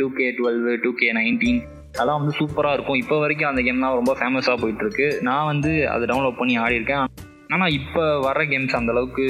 two 0.00 0.08
K 0.18 0.28
twelve 0.40 0.62
two 0.86 0.92
K 1.02 1.10
nineteen 1.20 1.62
அதெல்லாம் 1.98 2.18
வந்து 2.20 2.38
சூப்பராக 2.40 2.76
இருக்கும். 2.76 2.98
இப்போ 3.02 3.16
வரைக்கும் 3.20 3.50
அந்த 3.50 3.60
கேம்லாம் 3.66 3.98
ரொம்ப 4.00 4.14
ஃபேமஸாக 4.18 4.56
போயிட்டுருக்கு. 4.62 5.06
நான் 5.28 5.48
வந்து 5.52 5.70
அதை 5.92 6.04
டவுன்லோட் 6.10 6.40
பண்ணி 6.40 6.56
ஆடியிருக்கேன். 6.64 7.06
ஆனால் 7.54 7.74
இப்போ 7.78 8.04
வர 8.26 8.38
கேம்ஸ் 8.52 8.76
அந்த 8.78 8.90
அளவுக்கு 8.94 9.24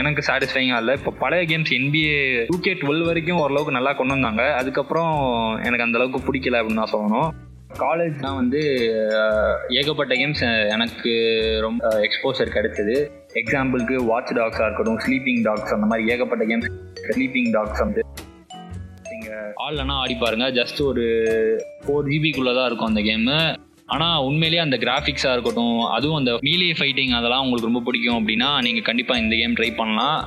எனக்கு 0.00 0.20
சாட்டிஸ்ஃபைங்காக 0.26 0.80
இல்லை. 0.82 0.94
இப்போ 0.98 1.10
பழைய 1.22 1.44
games 1.50 1.72
NBA 1.78 2.18
two 2.50 2.58
K 2.66 2.72
twelve 2.82 3.04
வரைக்கும் 3.08 3.40
ஓரளவுக்கு 3.44 3.76
நல்லா 3.76 3.92
கொண்டு 3.98 4.14
வந்தாங்க. 4.16 4.42
அதுக்கப்புறம் 4.60 5.12
எனக்கு 5.68 5.86
அந்த 5.86 5.98
அளவுக்கு 5.98 6.20
பிடிக்கல 6.28 6.60
அப்படின்னு 6.60 6.82
தான் 6.82 6.94
சொல்லணும். 6.94 7.30
காலேஜ்லாம் 7.82 8.38
வந்து 8.40 8.60
ஏகப்பட்ட 9.80 10.12
கேம்ஸ் 10.20 10.44
எனக்கு 10.76 11.12
ரொம்ப 11.66 11.90
எக்ஸ்போசர் 12.06 12.54
கிடைச்சது. 12.56 12.96
எக்ஸாம்பிளுக்கு 13.40 13.96
வாட்ச் 14.10 14.32
டாக்ஸாக 14.40 14.68
இருக்கட்டும் 14.68 15.00
ஸ்லீப்பிங் 15.06 15.42
டாக்ஸ் 15.48 15.74
அந்த 15.76 15.88
மாதிரி 15.90 16.10
ஏகப்பட்ட 16.14 16.44
கேம்ஸ் 16.50 16.68
ஸ்லீப்பிங் 17.14 17.50
டாக்ஸ் 17.56 17.82
வந்து. 17.84 18.02
நீங்கள் 19.10 19.52
ஆள்லனா 19.66 19.96
ஆடி 20.04 20.16
பாருங்கள் 20.24 20.54
ஜஸ்ட் 20.60 20.80
ஒரு 20.90 21.06
ஃபோர் 21.84 22.10
ஜிபிக்குள்ளே 22.12 22.54
தான் 22.58 22.68
இருக்கும் 22.70 22.90
அந்த 22.92 23.02
கேமு 23.08 23.38
ஆனால் 23.94 24.24
உண்மையிலேயே 24.28 24.62
அந்த 24.64 24.76
கிராஃபிக்ஸாக 24.84 25.34
இருக்கட்டும் 25.36 25.78
அதுவும் 25.96 26.18
அந்த 26.20 26.32
மீலே 26.46 26.72
ஃபைட்டிங் 26.78 27.12
அதெல்லாம் 27.18 27.44
உங்களுக்கு 27.44 27.70
ரொம்ப 27.70 27.82
பிடிக்கும் 27.86 28.18
அப்படின்னா 28.20 28.48
நீங்கள் 28.66 28.86
கண்டிப்பாக 28.88 29.22
இந்த 29.22 29.34
கேம் 29.40 29.56
ட்ரை 29.60 29.70
பண்ணலாம். 29.80 30.18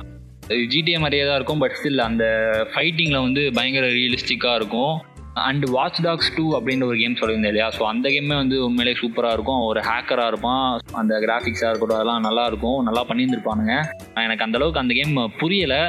ஜிடிஏ 0.72 0.98
மாதிரியே 1.02 1.24
தான் 1.26 1.38
இருக்கும் 1.38 1.60
பட் 1.62 1.76
ஸ்டில் 1.78 2.02
அந்த 2.08 2.24
ஃபைட்டிங்கில் 2.72 3.24
வந்து 3.26 3.42
பயங்கர 3.58 3.86
ரியலிஸ்டிக்காக 3.98 4.60
இருக்கும். 4.60 4.94
அண்ட் 5.48 5.64
வாட்ச் 5.74 6.00
டாக்ஸ் 6.06 6.32
டூ 6.36 6.44
அப்படின்ற 6.56 6.86
ஒரு 6.88 6.98
கேம் 7.02 7.18
சொல்லியிருந்தேன் 7.20 7.52
இல்லையா? 7.52 7.68
ஸோ 7.76 7.82
அந்த 7.90 8.06
கேமே 8.14 8.36
வந்து 8.40 8.56
உண்மையிலேயே 8.64 8.96
சூப்பராக 9.02 9.36
இருக்கும். 9.36 9.60
ஒரு 9.68 9.80
ஹேக்கராக 9.90 10.32
இருப்பான் 10.32 10.66
அந்த 11.02 11.12
கிராஃபிக்ஸாக 11.26 11.70
இருக்கட்டும் 11.70 11.98
அதெல்லாம் 11.98 12.26
நல்லா 12.28 12.44
இருக்கும். 12.50 12.80
நல்லா 12.88 13.04
பண்ணியிருந்துருப்பானுங்க. 13.10 13.76
எனக்கு 14.26 14.46
அந்தளவுக்கு 14.46 14.82
அந்த 14.84 14.94
கேம் 15.00 15.14
புரியலை. 15.42 15.82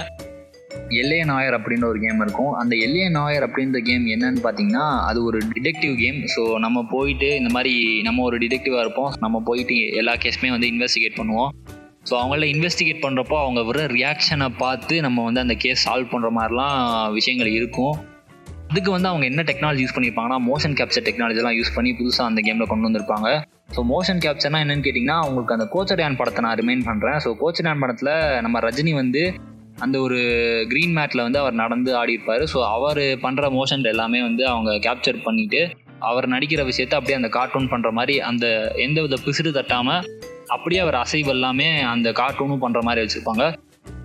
எல்ஏ 1.01 1.19
நாயர் 1.31 1.55
அப்படின்ற 1.57 1.85
ஒரு 1.91 1.99
கேம் 2.05 2.19
இருக்கும். 2.25 2.51
அந்த 2.61 2.73
எல்ஏ 2.85 3.07
நாயர் 3.17 3.45
அப்படின்ற 3.47 3.79
கேம் 3.89 4.05
என்னன்னு 4.15 4.41
பார்த்தீங்கன்னா 4.45 4.85
அது 5.09 5.19
ஒரு 5.29 5.39
டிடெக்டிவ் 5.53 5.93
கேம் 6.03 6.19
ஸோ 6.35 6.41
நம்ம 6.65 6.83
போயிட்டு 6.93 7.29
இந்த 7.41 7.51
மாதிரி 7.55 7.73
நம்ம 8.07 8.23
ஒரு 8.29 8.37
டிடெக்டிவாக 8.43 8.83
இருப்போம். 8.85 9.11
நம்ம 9.25 9.41
போயிட்டு 9.49 9.77
எல்லா 10.01 10.15
கேஸுமே 10.25 10.51
வந்து 10.55 10.69
இன்வெஸ்டிகேட் 10.73 11.19
பண்ணுவோம். 11.19 11.51
ஸோ 12.09 12.13
அவங்கள 12.21 12.47
இன்வெஸ்டிகேட் 12.53 13.03
பண்ணுறப்போ 13.05 13.37
அவங்க 13.43 13.63
வர 13.69 13.85
ரியாக்ஷனை 13.97 14.49
பார்த்து 14.63 14.95
நம்ம 15.05 15.23
வந்து 15.27 15.43
அந்த 15.45 15.55
கேஸ் 15.63 15.85
சால்வ் 15.87 16.11
பண்ணுற 16.13 16.31
மாதிரிலாம் 16.39 16.77
விஷயங்கள் 17.17 17.51
இருக்கும். 17.59 17.95
அதுக்கு 18.71 18.91
வந்து 18.95 19.09
அவங்க 19.11 19.25
என்ன 19.31 19.41
டெக்னாலஜி 19.49 19.81
யூஸ் 19.83 19.95
பண்ணியிருப்பாங்கன்னா 19.95 20.37
மோஷன் 20.49 20.75
கேப்சர் 20.79 21.05
டெக்னாலஜிலாம் 21.07 21.57
யூஸ் 21.57 21.75
பண்ணி 21.75 21.91
புதுசாக 21.99 22.29
அந்த 22.31 22.41
கேமில் 22.47 22.69
கொண்டு 22.71 22.87
வந்திருப்பாங்க. 22.89 23.29
ஸோ 23.75 23.81
மோஷன் 23.93 24.21
கேப்சர்னா 24.25 24.61
என்னென்னு 24.63 24.85
கேட்டிங்கன்னா 24.85 25.17
அவங்களுக்கு 25.23 25.55
அந்த 25.55 25.65
கோச்சடையான் 25.73 26.17
படத்தை 26.19 26.41
நான் 26.45 26.57
ரிமைண்ட் 26.61 26.85
பண்ணுறேன் 26.89 27.17
ஸோ 27.25 27.29
கோச்சடையான் 27.41 27.83
படத்தில் 27.83 28.13
நம்ம 28.45 28.59
ரஜினி 28.67 28.93
வந்து 29.01 29.23
அந்த 29.79 29.99
ஒரு 29.99 30.19
க்ரீன் 30.71 30.93
மேட்டில் 30.97 31.23
வந்து 31.25 31.39
அவர் 31.39 31.53
நடந்து 31.53 31.91
ஆடியிருப்பார். 32.01 32.43
ஸோ 32.53 32.59
அவர் 32.75 32.97
பண்ணுற 32.97 33.49
மோஷன் 33.59 33.83
எல்லாமே 33.83 34.21
வந்து 34.21 34.47
அவங்க 34.47 34.71
கேப்சர் 34.85 35.19
பண்ணிவிட்டு 35.25 35.61
அவர் 36.09 36.27
நடிக்கிற 36.27 36.61
விஷயத்த 36.69 36.93
அப்படியே 36.99 37.17
அந்த 37.19 37.29
கார்ட்டூன் 37.37 37.69
பண்ணுற 37.73 37.91
மாதிரி 37.91 38.19
அந்த 38.29 38.45
எந்த 38.85 39.01
வித 39.01 39.17
பிசிறு 39.25 39.51
தட்டாமல் 39.57 40.05
அப்படியே 40.47 40.81
அவர் 40.81 40.97
அசைவு 41.03 41.29
எல்லாமே 41.29 41.67
அந்த 41.81 42.11
கார்ட்டூனும் 42.11 42.63
பண்ணுற 42.63 42.81
மாதிரி 42.81 43.03
வச்சுருப்பாங்க. 43.05 43.53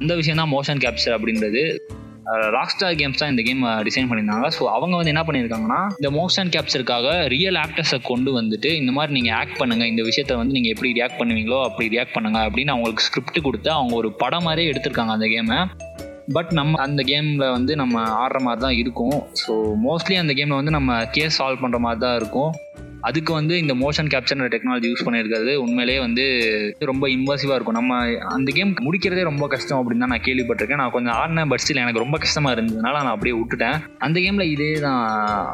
இந்த 0.00 0.14
விஷயம் 0.14 0.40
தான் 0.42 0.52
மோஷன் 0.56 0.82
கேப்சர் 0.84 1.16
அப்படின்றது. 1.16 1.62
ராக்ஸ்டார் 2.56 2.96
கேம்ஸ் 3.00 3.20
தான் 3.20 3.32
இந்த 3.32 3.42
கேம் 3.48 3.62
டிசைன் 3.88 4.08
பண்ணியிருந்தாங்க. 4.08 4.48
ஸோ 4.56 4.62
அவங்க 4.76 4.94
வந்து 5.00 5.12
என்ன 5.14 5.22
பண்ணியிருக்காங்கன்னா 5.28 5.80
இந்த 5.98 6.10
மோஷன் 6.18 6.50
கேப்சருக்காக 6.54 7.14
ரியல் 7.34 7.58
ஆக்டர்ஸை 7.64 7.98
கொண்டு 8.10 8.32
வந்துட்டு 8.38 8.72
இந்த 8.80 8.92
மாதிரி 8.96 9.14
நீங்கள் 9.18 9.36
ஆக்ட் 9.40 9.58
பண்ணுங்க 9.60 9.86
இந்த 9.92 10.04
விஷயத்த 10.08 10.36
வந்து 10.40 10.56
நீங்கள் 10.58 10.74
எப்படி 10.74 10.90
ரியாக்ட் 10.98 11.20
பண்ணுவீங்களோ 11.20 11.60
அப்படி 11.68 11.88
ரியாக்ட் 11.96 12.16
பண்ணுங்க 12.16 12.40
அப்படின்னு 12.48 12.74
அவங்களுக்கு 12.74 13.06
ஸ்கிரிப்ட் 13.08 13.46
கொடுத்து 13.48 13.72
அவங்க 13.78 13.94
ஒரு 14.02 14.10
படம் 14.24 14.46
மாதிரியே 14.48 14.70
எடுத்திருக்காங்க 14.72 15.14
அந்த 15.18 15.28
கேமை 15.34 15.60
பட் 16.36 16.50
நம்ம 16.56 16.80
அந்த 16.84 17.02
கேமில் 17.10 17.52
வந்து 17.54 17.72
நம்ம 17.80 18.00
ஆடுற 18.22 18.38
மாதிரி 18.46 18.60
தான் 18.64 18.78
இருக்கும். 18.80 19.14
ஸோ 19.42 19.52
மோஸ்ட்லி 19.84 20.16
அந்த 20.22 20.32
கேமில் 20.38 20.58
வந்து 20.60 20.74
நம்ம 20.76 20.98
கேஸ் 21.14 21.38
சால்வ் 21.40 21.62
பண்ணுற 21.62 21.78
மாதிரி 21.84 22.00
தான் 22.04 22.16
இருக்கும். 22.20 22.50
அதுக்கு 23.00 23.32
வந்து 23.32 23.58
இந்த 23.58 23.74
மோஷன் 23.74 24.10
கேப்சர் 24.12 24.42
டெக்னாலஜி 24.54 24.88
யூஸ் 24.90 25.04
பண்ணியிருக்கிறது 25.06 25.54
உண்மையிலேயே 25.54 26.00
வந்து 26.00 26.24
ரொம்ப 26.78 27.08
இன்வர்சிவாக 27.08 27.54
இருக்கும். 27.54 27.78
நம்ம 27.80 27.98
அந்த 28.36 28.52
கேம் 28.52 28.74
முடிக்கிறதே 28.86 29.22
ரொம்ப 29.22 29.46
கஷ்டம் 29.46 29.80
அப்படின்னு 29.80 30.04
தான் 30.04 30.14
நான் 30.14 30.26
கேள்விப்பட்டிருக்கேன். 30.26 30.82
நான் 30.82 30.90
கொஞ்சம் 30.90 31.14
ஆடினேன் 31.14 31.48
பட் 31.48 31.62
ஸ்டில் 31.64 31.82
எனக்கு 31.84 31.98
ரொம்ப 31.98 32.18
கஷ்டமாக 32.18 32.60
இருந்ததுனால 32.60 32.92
நான் 32.92 33.14
அப்படியே 33.14 33.36
விட்டுட்டேன். 33.40 33.78
அந்த 33.98 34.20
கேமில் 34.20 34.50
இதே 34.54 34.72
தான். 34.72 35.02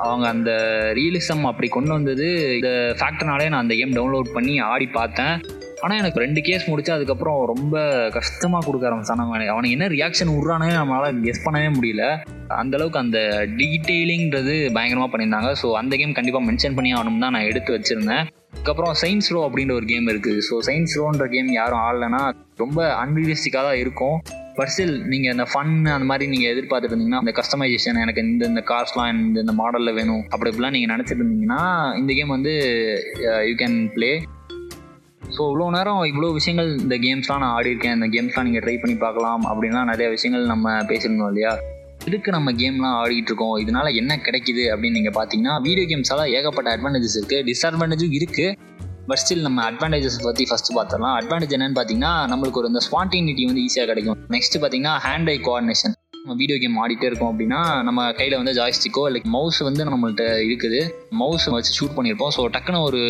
அவங்க 0.03 0.29
அந்த 0.29 0.53
ரியலிசம் 0.95 1.43
அப்படி 1.43 1.69
கொண்டு 1.69 1.91
வந்தது. 1.91 2.55
இந்த 2.55 2.97
ஃபேக்டர்னாலே 3.01 3.49
நான் 3.49 3.63
அந்த 3.65 3.75
கேம் 3.75 3.93
டவுன்லோட் 3.93 4.33
பண்ணி 4.33 4.59
ஆடி 4.59 4.87
பார்த்தேன். 4.87 5.41
ஆனால் 5.85 5.99
எனக்கு 6.03 6.23
ரெண்டு 6.25 6.41
கேஸ் 6.49 6.69
முடிச்சு 6.71 6.93
அதுக்கப்புறம் 6.97 7.39
ரொம்ப 7.53 7.77
கஷ்டமாக 8.17 8.63
கொடுக்க 8.67 8.89
ஆரம்பிச்சான் 8.91 9.23
அவனுக்கு 9.55 9.77
என்ன 9.77 9.89
ரியாக்ஷன் 9.97 10.33
விட்றானே 10.35 10.69
நம்மளால் 10.79 11.19
கெஸ் 11.27 11.45
பண்ணவே 11.47 11.71
முடியல. 11.79 12.05
அந்தளவுக்கு 12.61 13.03
அந்த 13.05 13.19
டீட்டெயிலிங்கிறது 13.61 14.55
பயங்கரமாக 14.77 15.11
பண்ணியிருந்தாங்க. 15.13 15.51
ஸோ 15.63 15.69
அந்த 15.81 15.97
கேம் 16.01 16.17
கண்டிப்பாக 16.19 16.47
மென்ஷன் 16.49 16.77
பண்ணி 16.79 16.93
ஆகணும் 16.99 17.25
தான் 17.25 17.35
நான் 17.37 17.49
எடுத்து 17.51 17.77
வச்சுருந்தேன். 17.77 18.25
அதுக்கப்புறம் 18.55 18.95
சயின்ஸ் 19.03 19.31
ரோ 19.35 19.41
அப்படின்ற 19.49 19.75
ஒரு 19.81 19.87
கேம் 19.93 20.09
இருக்குது 20.13 20.45
ஸோ 20.49 20.57
சயின்ஸ் 20.69 20.97
ரோன்ற 21.01 21.27
கேம் 21.35 21.51
யாரும் 21.61 21.83
ஆடலைன்னா 21.87 22.23
ரொம்ப 22.63 22.81
அன்ரியலிஸ்டிக்காக 23.03 23.65
தான் 23.69 23.81
இருக்கும். 23.85 24.17
பட் 24.59 24.71
ஸ்டில் 24.73 24.97
நீங்கள் 25.13 25.33
அந்த 25.35 25.45
ஃபன் 25.53 25.73
அந்த 25.95 26.07
மாதிரி 26.11 26.25
நீங்கள் 26.33 26.53
எதிர்பார்த்துட்டு 26.53 26.95
இருந்தீங்கன்னா 26.95 27.23
அந்த 27.23 27.33
கஸ்டமைசேஷன் 27.39 28.01
எனக்கு 28.05 28.23
இந்த 28.27 28.45
இந்த 28.53 28.63
கார்ஸ்லாம் 28.71 29.11
இந்த 29.25 29.39
இந்த 29.45 29.55
மாடலில் 29.61 29.97
வேணும் 29.99 30.23
அப்படி 30.33 30.51
இப்படிலாம் 30.51 30.77
நீங்கள் 30.77 30.93
நினச்சிட்டு 30.95 31.21
இருந்தீங்கன்னா 31.23 31.63
இந்த 32.01 32.13
கேம் 32.19 32.35
வந்து 32.37 32.53
யூ 33.49 33.55
கேன் 33.63 33.79
ப்ளே 33.97 34.11
ஸோ 35.37 35.43
இவ்வளோ 35.43 35.71
நேரம் 35.71 36.03
இவ்வளோ 36.05 36.33
விஷயங்கள் 36.33 36.79
இந்த 36.79 36.97
கேம்ஸ்லாம் 36.97 37.39
நான் 37.39 37.55
ஆடிருக்கேன் 37.57 37.95
இந்த 37.95 38.07
கேம்ஸ்லாம் 38.07 38.43
நீங்கள் 38.43 38.65
ட்ரை 38.65 38.81
பண்ணி 38.81 38.97
பார்க்கலாம் 38.97 39.43
அப்படின்லாம் 39.45 39.85
நிறைய 39.85 40.09
விஷயங்கள் 40.11 40.47
நம்ம 40.47 40.73
பேசியிருந்தோம் 40.83 41.27
இல்லையா? 41.27 41.59
இதுக்கு 42.05 42.31
நம்ம 42.31 42.53
கேம்லாம் 42.53 42.97
ஆடிட்டு 43.03 43.31
இருக்கோம்? 43.31 43.57
இதனால 43.57 43.95
என்ன 43.95 44.17
கிடைக்குது 44.17 44.65
அப்படின்னு 44.73 44.91
நீங்கள் 44.91 45.17
பார்த்தீங்கன்னா 45.19 45.63
வீடியோ 45.63 45.87
கேம்ஸால் 45.91 46.31
ஏகப்பட்ட 46.31 46.77
அட்வான்டேஜஸ் 46.77 47.19
இருக்குது 47.21 47.45
டிஸ்அட்வான்டேஜும் 47.51 48.15
இருக்குது 48.19 48.55
பட் 49.07 49.19
ஸ்டில் 49.23 49.41
நம்ம 49.41 49.71
அட்வான்டேஜஸ் 49.71 50.23
பற்றி 50.23 50.45
ஃபஸ்ட்டு 50.51 50.77
பார்த்தலாம் 50.77 51.17
அட்வான்டேஜ் 51.21 51.55
என்னன்னு 51.57 51.79
பார்த்தீங்கன்னா 51.79 52.13
நம்மளுக்கு 52.33 52.61
ஒரு 52.63 52.67
இந்த 52.67 52.81
ஸ்பான்டினிட்டி 52.91 53.45
வந்து 53.45 53.63
ஈஸியாக 53.67 53.87
கிடைக்கும். 53.87 54.17
நெக்ஸ்ட் 54.29 54.59
பார்த்தீங்கன்னா 54.61 54.95
hand 55.07 55.31
eye 55.31 55.39
coordination 55.39 55.95
video 56.33 56.57
game 56.61 56.79
ஆடிட்டே 56.83 57.07
இருக்கோம் 57.09 57.31
அப்படின்னா 57.33 57.59
நம்ம 57.87 58.05
கையில் 58.19 58.37
வந்து 58.41 58.55
ஜாய்ஸ்டிக்கோ 58.59 59.03
இல்லை 59.09 59.21
மவுஸ் 59.35 59.59
வந்து 59.67 59.83
நம்மள்ட்ட 59.89 60.25
இருக்குது. 60.47 60.79
மவுஸ் 61.21 61.47
வச்சு 61.55 61.75
ஷூட் 61.79 61.97
பண்ணியிருப்போம். 61.97 62.33
ஸோ 62.37 62.43
டக்குன்னு 62.55 62.81
ஒரு 62.89 63.01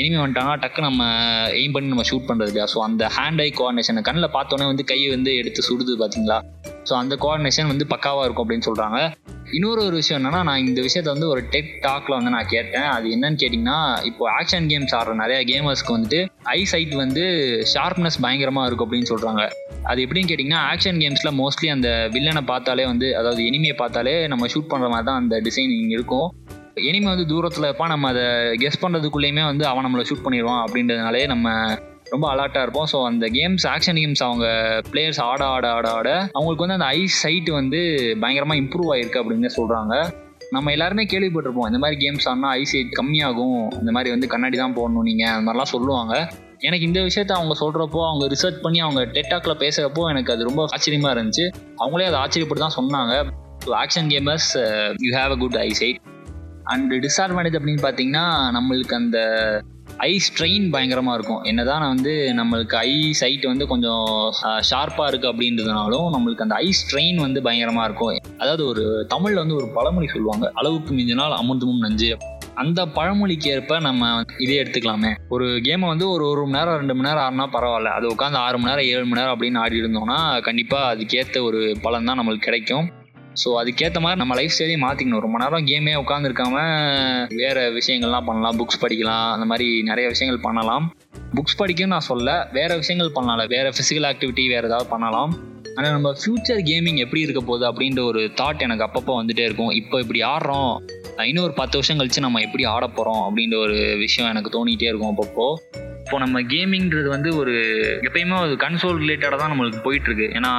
எனிமி 0.00 0.16
வந்துட்டாங்கன்னா 0.20 0.62
டக்கு 0.62 0.86
நம்ம 0.88 1.02
எய்ம் 1.58 1.74
பண்ணி 1.74 1.92
நம்ம 1.94 2.06
ஷூட் 2.10 2.28
பண்ணுறது 2.28 2.52
இல்லையா? 2.52 2.68
ஸோ 2.74 2.80
அந்த 2.88 3.10
ஹேண்ட் 3.16 3.42
ஐ 3.46 3.48
கோஆர்டினேஷன் 3.58 4.06
கண்ணில் 4.08 4.34
பார்த்தோன்னே 4.38 4.68
வந்து 4.72 4.88
கையை 4.92 5.10
வந்து 5.16 5.32
எடுத்து 5.40 5.66
சுடுது 5.68 5.98
பார்த்தீங்களா 6.02 6.38
ஸோ 6.88 6.94
அந்த 7.02 7.14
கோஆர்டினேஷன் 7.24 7.70
வந்து 7.72 7.86
பக்காவாக 7.94 8.24
இருக்கும் 8.26 8.46
அப்படின்னு 8.46 8.68
சொல்கிறாங்க 8.70 9.00
இன்னொரு 9.56 9.80
ஒரு 9.86 9.96
விஷயம் 10.00 10.18
என்னன்னா 10.18 10.40
நான் 10.48 10.64
இந்த 10.66 10.80
விஷயத்த 10.86 11.08
வந்து 11.14 11.28
ஒரு 11.32 11.40
டெக் 11.54 11.72
டாக்ல 11.86 12.12
வந்து 12.18 12.32
நான் 12.34 12.50
கேட்டேன். 12.52 12.86
அது 12.94 13.06
என்னன்னு 13.14 13.40
கேட்டிங்கன்னா 13.42 13.78
இப்போ 14.10 14.22
ஆக்ஷன் 14.38 14.68
கேம்ஸ் 14.70 14.94
ஆடுற 14.98 15.14
நிறைய 15.22 15.40
கேமர்ஸ்க்கு 15.50 15.96
வந்துட்டு 15.96 16.20
ஐ 16.56 16.60
சைட் 16.72 16.94
வந்து 17.02 17.24
ஷார்ப்னஸ் 17.74 18.18
பயங்கரமாக 18.24 18.68
இருக்கும் 18.68 18.88
அப்படின்னு 18.88 19.10
சொல்கிறாங்க 19.12 19.42
அது 19.90 20.00
எப்படின்னு 20.04 20.30
கேட்டிங்கன்னா 20.30 20.62
ஆக்ஷன் 20.72 21.00
கேம்ஸில் 21.02 21.36
மோஸ்ட்லி 21.40 21.68
அந்த 21.74 21.88
வில்லனை 22.14 22.42
பார்த்தாலே 22.62 22.84
வந்து 22.90 23.06
அதாவது 23.18 23.40
எனிமையை 23.50 23.76
பார்த்தாலே 23.78 24.12
நம்ம 24.32 24.46
ஷூட் 24.52 24.72
பண்ணுற 24.72 24.88
மாதிரி 24.92 25.06
தான் 25.08 25.20
அந்த 25.20 25.34
டிசைனிங் 25.46 25.92
இருக்கும். 25.96 26.28
எனிமை 26.88 27.08
வந்து 27.12 27.24
தூரத்தில் 27.30 27.66
இருப்பான் 27.68 27.90
நம்ம 27.92 28.08
அதை 28.12 28.26
கெஸ் 28.62 28.82
பண்ணுறதுக்குள்ளேயுமே 28.82 29.42
வந்து 29.48 29.64
அவன் 29.70 29.84
நம்மளை 29.86 30.04
ஷூட் 30.08 30.22
பண்ணிடுவான் 30.26 30.60
அப்படின்றதுனாலே 30.64 31.22
நம்ம 31.32 31.48
ரொம்ப 32.12 32.26
அலர்ட்டாக 32.32 32.64
இருப்போம். 32.66 32.88
ஸோ 32.92 32.98
அந்த 33.10 33.26
கேம்ஸ் 33.36 33.64
ஆக்ஷன் 33.72 33.98
கேம்ஸ் 34.02 34.22
அவங்க 34.28 34.46
பிளேயர்ஸ் 34.90 35.20
ஆட 35.28 35.42
ஆட 35.54 35.66
ஆட 35.78 35.88
ஆட 35.98 36.08
அவங்களுக்கு 36.36 36.64
வந்து 36.64 36.78
அந்த 36.78 36.88
ஐ 36.98 37.00
சைட் 37.22 37.50
வந்து 37.60 37.80
பயங்கரமாக 38.24 38.60
இம்ப்ரூவ் 38.62 38.92
ஆகிருக்கு 38.94 39.20
அப்படின்னு 39.22 39.50
சொல்கிறாங்க 39.58 39.94
நம்ம 40.56 40.72
எல்லாருமே 40.76 41.04
கேள்விப்பட்டிருப்போம் 41.12 41.68
இந்த 41.70 41.80
மாதிரி 41.84 41.98
கேம்ஸ் 42.04 42.30
ஆனால் 42.32 42.54
ஐ 42.60 42.64
சைட் 42.72 42.96
கம்மியாகும் 43.00 43.60
இந்த 43.82 43.92
மாதிரி 43.96 44.14
வந்து 44.14 44.32
கண்ணாடி 44.34 44.58
தான் 44.64 44.76
போடணும் 44.78 45.08
நீங்கள் 45.10 45.32
அந்த 45.34 45.44
மாதிரிலாம் 45.48 45.74
சொல்லுவாங்க. 45.74 46.14
எனக்கு 46.68 46.86
இந்த 46.88 47.00
விஷயத்த 47.06 47.32
அவங்க 47.38 47.54
சொல்கிறப்போ 47.60 48.00
அவங்க 48.08 48.24
ரிசர்ச் 48.34 48.60
பண்ணி 48.64 48.80
அவங்க 48.84 49.00
டெட்டாக்ல 49.16 49.52
பேசுகிறப்போ 49.62 50.02
எனக்கு 50.12 50.32
அது 50.34 50.48
ரொம்ப 50.48 50.62
ஆச்சரியமாக 50.74 51.14
இருந்துச்சு. 51.14 51.46
அவங்களே 51.82 52.08
அதை 52.10 52.18
ஆச்சரியப்பட்டு 52.24 52.64
தான் 52.66 52.78
சொன்னாங்க 52.78 53.14
action 53.82 54.08
gamers 54.12 54.50
you 55.06 55.10
have 55.18 55.32
a 55.36 55.38
good 55.42 55.58
eye 55.66 55.68
sight 55.80 56.00
and 56.72 56.92
disadvantage 57.04 57.58
அப்படின்னு 57.58 57.84
பார்த்தீங்கன்னா 57.86 58.24
நம்மளுக்கு 58.56 58.96
அந்த 59.00 59.18
ஐ 60.08 60.12
ஸ்ட்ரெயின் 60.26 60.66
பயங்கரமாக 60.74 61.16
இருக்கும். 61.18 61.42
என்னதான் 61.50 61.80
நான் 61.82 61.94
வந்து 61.94 62.12
நம்மளுக்கு 62.38 62.76
ஐ 62.88 62.92
சைட் 63.20 63.44
வந்து 63.50 63.64
கொஞ்சம் 63.72 64.06
uh, 64.48 64.60
ஷார்ப்பாக 64.70 65.08
இருக்குது 65.10 65.32
அப்படின்றதுனாலும் 65.32 66.06
நம்மளுக்கு 66.14 66.44
அந்த 66.46 66.56
ஐ 66.66 66.68
ஸ்ட்ரெயின் 66.80 67.18
வந்து 67.26 67.40
பயங்கரமாக 67.46 67.86
இருக்கும். 67.88 68.18
அதாவது 68.42 68.64
ஒரு 68.72 68.84
தமிழில் 69.14 69.42
வந்து 69.42 69.58
ஒரு 69.60 69.68
பழமொழி 69.76 70.08
சொல்லுவாங்க 70.14 70.46
அளவுக்கு 70.60 70.94
மிஞ்சினால் 70.98 71.36
அமிர்தமும் 71.40 71.84
நஞ்சு 71.86 72.10
அந்த 72.54 72.86
பழமொழிக்கு 72.86 73.50
ஏற்ப 73.50 73.78
நம்ம 73.78 74.24
இதே 74.38 74.62
எடுத்துக்கலாமே. 74.62 75.14
ஒரு 75.28 75.46
கேமை 75.46 75.86
வந்து 75.86 76.10
ஒரு 76.10 76.24
ஒரு 76.24 76.40
மணி 76.40 76.56
நேரம் 76.58 76.76
ரெண்டு 76.76 76.94
மணி 76.94 77.08
நேரம் 77.08 77.24
ஆறுனா 77.26 77.46
பரவாயில்ல. 77.56 77.84
அது 77.84 78.14
உட்காந்து 78.14 78.34
ஆறு 78.34 78.58
மணி 78.58 78.70
நேரம் 78.70 78.84
ஏழு 78.84 79.04
மணி 79.04 79.20
நேரம் 79.20 79.40
அப்படின்னு 79.40 79.58
ஆடி 79.58 79.80
இருந்தோம்னா 79.80 80.40
கண்டிப்பாக 80.40 80.96
அதுக்கேற்ற 80.96 81.42
ஒரு 81.42 81.76
பலன் 81.82 82.04
தான் 82.04 82.18
நம்மளுக்கு 82.20 82.38
கிடைக்கும். 82.38 82.92
ஸோ 83.44 83.48
அதுக்கேற்ற 83.60 84.00
மாதிரி 84.00 84.18
நம்ம 84.18 84.34
லைஃப் 84.34 84.54
ஸ்டைலையும் 84.58 84.84
மாற்றிக்கணும் 84.86 85.20
ரொம்ப 85.20 85.38
நேரம் 85.38 85.66
கேமே 85.66 85.94
உட்காந்துருக்காம 86.02 86.56
வேறு 87.28 87.80
விஷயங்கள்லாம் 87.80 88.24
பண்ணலாம். 88.24 88.58
புக்ஸ் 88.58 88.82
படிக்கலாம். 88.84 89.30
அந்த 89.32 89.44
மாதிரி 89.44 89.82
நிறைய 89.82 90.08
விஷயங்கள் 90.08 90.44
பண்ணலாம். 90.44 90.92
புக்ஸ் 91.34 91.60
படிக்கணும்னு 91.62 91.86
நான் 91.86 92.00
சொல்ல 92.00 92.48
வேறு 92.52 92.76
விஷயங்கள் 92.76 93.12
பண்ணலாம். 93.12 93.46
வேறு 93.46 93.68
ஃபிசிக்கல் 93.68 94.08
ஆக்டிவிட்டி 94.10 94.48
வேறு 94.48 94.66
ஏதாவது 94.66 94.88
பண்ணலாம். 94.88 95.32
ஆனால் 95.76 95.90
நம்ம 95.90 96.12
ஃப்யூச்சர் 96.12 96.60
கேமிங் 96.60 96.96
எப்படி 96.96 97.20
இருக்க 97.20 97.40
போகுது 97.40 97.72
அப்படின்ற 97.72 98.04
ஒரு 98.04 98.30
தாட் 98.40 98.58
எனக்கு 98.58 98.86
அப்பப்போ 98.88 99.12
வந்துகிட்டே 99.20 99.44
இருக்கும். 99.44 99.70
இப்போ 99.70 100.00
இப்படி 100.00 100.22
ஆடுறோம். 100.22 100.74
இன்னும் 101.20 101.44
ஒரு 101.46 101.54
பத்து 101.58 101.76
வருஷம் 101.78 101.98
கழிச்சு 101.98 102.24
நம்ம 102.24 102.40
எப்படி 102.46 102.64
ஆட 102.74 102.84
போகிறோம் 102.86 103.22
அப்படின்ற 103.26 103.56
ஒரு 103.64 103.76
விஷயம் 104.04 104.30
எனக்கு 104.32 104.50
தோணிகிட்டே 104.54 104.88
இருக்கும் 104.90 105.12
அப்பப்போ. 105.12 105.46
இப்போ 106.04 106.18
நம்ம 106.22 106.40
கேமிங்கிறது 106.52 107.08
வந்து 107.14 107.30
ஒரு 107.40 107.52
எப்பயுமே 108.06 108.36
ஒரு 108.44 108.54
கன்சோல் 108.62 108.98
ரிலேட்டடாக 109.02 109.38
தான் 109.42 109.52
நம்மளுக்கு 109.52 109.80
போயிட்டுருக்கு. 109.84 110.26
ஏன்னா 110.38 110.52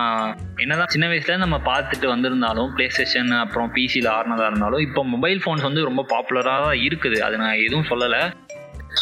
என்னதான் 0.64 0.92
சின்ன 0.94 1.08
வயசுல 1.12 1.36
நம்ம 1.44 1.58
பார்த்துட்டு 1.70 2.08
வந்திருந்தாலும் 2.14 2.72
பிளே 2.76 2.88
ஸ்டேஷன் 2.96 3.32
அப்புறம் 3.44 3.72
பிசியில் 3.76 4.10
ஆடினதாக 4.16 4.50
இருந்தாலும் 4.52 4.84
இப்போ 4.88 5.04
மொபைல் 5.14 5.42
ஃபோன்ஸ் 5.44 5.68
வந்து 5.70 5.88
ரொம்ப 5.90 6.06
பாப்புலராக 6.14 6.66
தான் 6.68 6.80
இருக்குது. 6.88 7.20
அது 7.28 7.38
நான் 7.44 7.64
எதுவும் 7.68 7.90
சொல்லலை. 7.92 8.22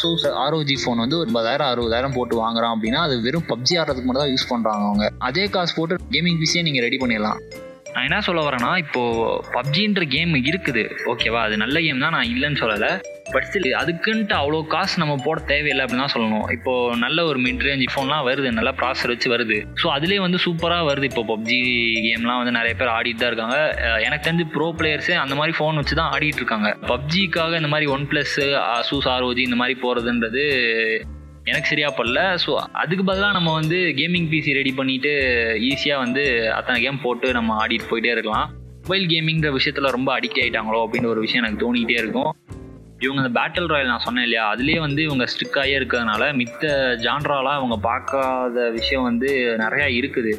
ஸோ 0.00 0.08
ஆர்ஓஜி 0.44 0.76
ஃபோன் 0.82 1.02
வந்து 1.04 1.18
ஒரு 1.20 1.28
ஐம்பதாயிரம் 1.30 1.70
அறுபதாயிரம் 1.72 2.14
போட்டு 2.18 2.34
வாங்குறான் 2.44 2.74
அப்படின்னா 2.76 3.00
அது 3.06 3.16
வெறும் 3.26 3.48
பப்ஜி 3.50 3.74
ஆடுறதுக்கு 3.80 4.08
மட்டும் 4.08 4.24
தான் 4.24 4.32
யூஸ் 4.34 4.50
பண்ணுறாங்க 4.52 4.84
அவங்க. 4.90 5.06
அதே 5.28 5.44
காசு 5.56 5.74
போட்டு 5.78 6.00
கேமிங் 6.14 6.40
பிசியை 6.42 6.62
நீங்கள் 6.68 6.84
ரெடி 6.86 6.98
பண்ணிடலாம். 7.02 7.40
நான் 7.94 8.06
என்ன 8.08 8.18
சொல்ல 8.26 8.40
வரேன்னா 8.44 8.70
இப்போ 8.82 9.00
பப்ஜின்ற 9.56 10.02
கேம் 10.12 10.32
இருக்குது. 10.50 10.82
ஓகேவா 11.12 11.40
அது 11.46 11.56
நல்ல 11.62 11.76
கேம் 11.86 12.04
தான் 12.04 12.14
நான் 12.16 12.30
இல்லைன்னு 12.34 12.60
சொல்லலை. 12.60 12.90
பட் 13.34 13.46
ஸ்டில் 13.48 13.68
அதுக்குன்ட்டு 13.80 14.34
அவ்வளோ 14.38 14.60
காசு 14.74 14.94
நம்ம 15.02 15.14
போட 15.26 15.38
தேவையில்லை 15.50 15.82
அப்படின்னு 15.84 16.04
தான் 16.04 16.14
சொல்லணும். 16.14 16.46
இப்போ 16.56 16.72
நல்ல 17.04 17.18
ஒரு 17.30 17.38
மிட் 17.46 17.64
ரேஞ்ச் 17.68 17.92
ஃபோன்லாம் 17.94 18.24
வருது. 18.30 18.50
நல்ல 18.58 18.70
ப்ராசர் 18.80 19.12
வச்சு 19.14 19.28
வருது. 19.34 19.58
ஸோ 19.82 19.88
அதுலேயே 19.96 20.20
வந்து 20.26 20.40
சூப்பராக 20.46 20.88
வருது. 20.90 21.08
இப்போ 21.12 21.24
பப்ஜி 21.32 21.60
கேம்லாம் 22.08 22.40
வந்து 22.42 22.58
நிறைய 22.58 22.74
பேர் 22.80 22.94
ஆடிட்டு 22.98 23.22
தான் 23.22 23.32
இருக்காங்க. 23.32 23.58
எனக்கு 24.08 24.26
தெரிஞ்சு 24.28 24.46
ப்ரோ 24.56 24.68
பிளேயர்ஸே 24.80 25.16
அந்த 25.24 25.36
மாதிரி 25.40 25.54
ஃபோன் 25.58 25.80
வச்சு 25.82 26.00
தான் 26.02 26.12
ஆடிட்டு 26.16 26.42
இருக்காங்க. 26.42 26.70
பப்ஜிக்காக 26.92 27.60
இந்த 27.62 27.72
மாதிரி 27.74 27.88
ஒன் 27.96 28.06
ப்ளஸ் 28.12 28.38
அசூஸ் 28.78 29.10
ஆர்ஓஜி 29.16 29.44
இந்த 29.48 29.60
மாதிரி 29.62 29.76
போகிறதுன்றது 29.84 30.44
எனக்கு 31.50 31.70
சரியா 31.70 31.88
படல. 31.98 32.20
ஸோ 32.44 32.50
அதுக்கு 32.82 33.04
பதிலாக 33.10 33.36
நம்ம 33.38 33.52
வந்து 33.60 33.78
கேமிங் 34.00 34.28
பிசி 34.32 34.50
ரெடி 34.58 34.72
பண்ணிட்டு 34.80 35.12
ஈஸியாக 35.70 36.02
வந்து 36.04 36.24
அத்தனை 36.58 36.76
கேம் 36.84 37.04
போட்டு 37.04 37.28
நம்ம 37.38 37.56
ஆடிட்டு 37.62 37.88
போயிட்டே 37.90 38.12
இருக்கலாம். 38.16 38.48
மொபைல் 38.84 39.06
கேமிங்கிற 39.12 39.50
விஷயத்தில் 39.56 39.94
ரொம்ப 39.96 40.10
அடிக்ட் 40.18 40.40
ஆகிட்டாங்களோ 40.42 40.78
அப்படின்னு 40.84 41.10
ஒரு 41.14 41.20
விஷயம் 41.24 41.42
எனக்கு 41.42 41.62
தோணிக்கிட்டே 41.64 41.98
இருக்கும். 42.02 42.30
இவங்க 43.04 43.20
அந்த 43.22 43.32
பேட்டில் 43.38 43.70
ராயல் 43.72 43.92
நான் 43.92 44.04
சொன்னேன் 44.06 44.26
இல்லையா 44.26 44.44
அதுலேயே 44.52 44.80
வந்து 44.86 45.00
இவங்க 45.08 45.24
ஸ்ட்ரிக்காகவே 45.32 45.76
இருக்கிறதுனால 45.78 46.24
மித்த 46.40 46.72
ஜான்ராலாம் 47.04 47.58
அவங்க 47.60 47.76
பார்க்காத 47.88 48.68
விஷயம் 48.78 49.06
வந்து 49.08 49.30
நிறையா 49.64 49.88
இருக்குது. 49.98 50.32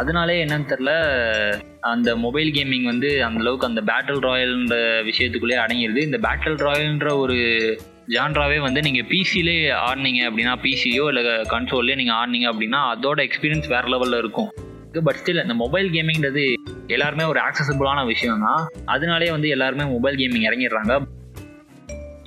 அதனாலே 0.00 0.36
என்னன்னு 0.44 0.70
தெரில 0.72 0.92
அந்த 1.92 2.10
மொபைல் 2.24 2.50
கேமிங் 2.56 2.86
வந்து 2.90 3.10
அந்தளவுக்கு 3.26 3.68
அந்த 3.70 3.82
பேட்டில் 3.90 4.24
ராயல்ன்ற 4.28 4.76
விஷயத்துக்குள்ளேயே 5.10 5.60
அடங்கிடுது 5.64 6.06
இந்த 6.08 6.20
பேட்டில் 6.26 6.62
ராயல்ன்ற 6.68 7.10
ஒரு 7.24 7.38
ஜான்ராவே 8.12 8.56
வந்து 8.64 8.80
நீங்கள் 8.86 9.06
பிசிலே 9.10 9.54
ஆடினீங்க 9.86 10.20
அப்படின்னா 10.28 10.54
பிசியோ 10.64 11.04
இல்லை 11.10 11.22
கன்சோல்லையோ 11.52 11.96
நீங்கள் 12.00 12.16
ஆடினீங்க 12.20 12.46
அப்படின்னா 12.52 12.80
அதோட 12.92 13.18
எக்ஸ்பீரியன்ஸ் 13.26 13.68
வேறு 13.74 13.88
லெவலில் 13.92 14.20
இருக்கும். 14.22 14.50
பட் 15.06 15.18
ஸ்டில் 15.20 15.42
இந்த 15.44 15.54
மொபைல் 15.62 15.88
கேமிங்கிறது 15.94 16.42
எல்லாருமே 16.94 17.24
ஒரு 17.32 17.40
ஆக்சசபிளான 17.46 18.00
விஷயம் 18.10 18.44
தான் 18.46 18.62
அதனாலே 18.94 19.30
வந்து 19.36 19.48
எல்லாருமே 19.54 19.84
மொபைல் 19.94 20.18
கேமிங் 20.20 20.46
இறங்கிடுறாங்க. 20.48 20.94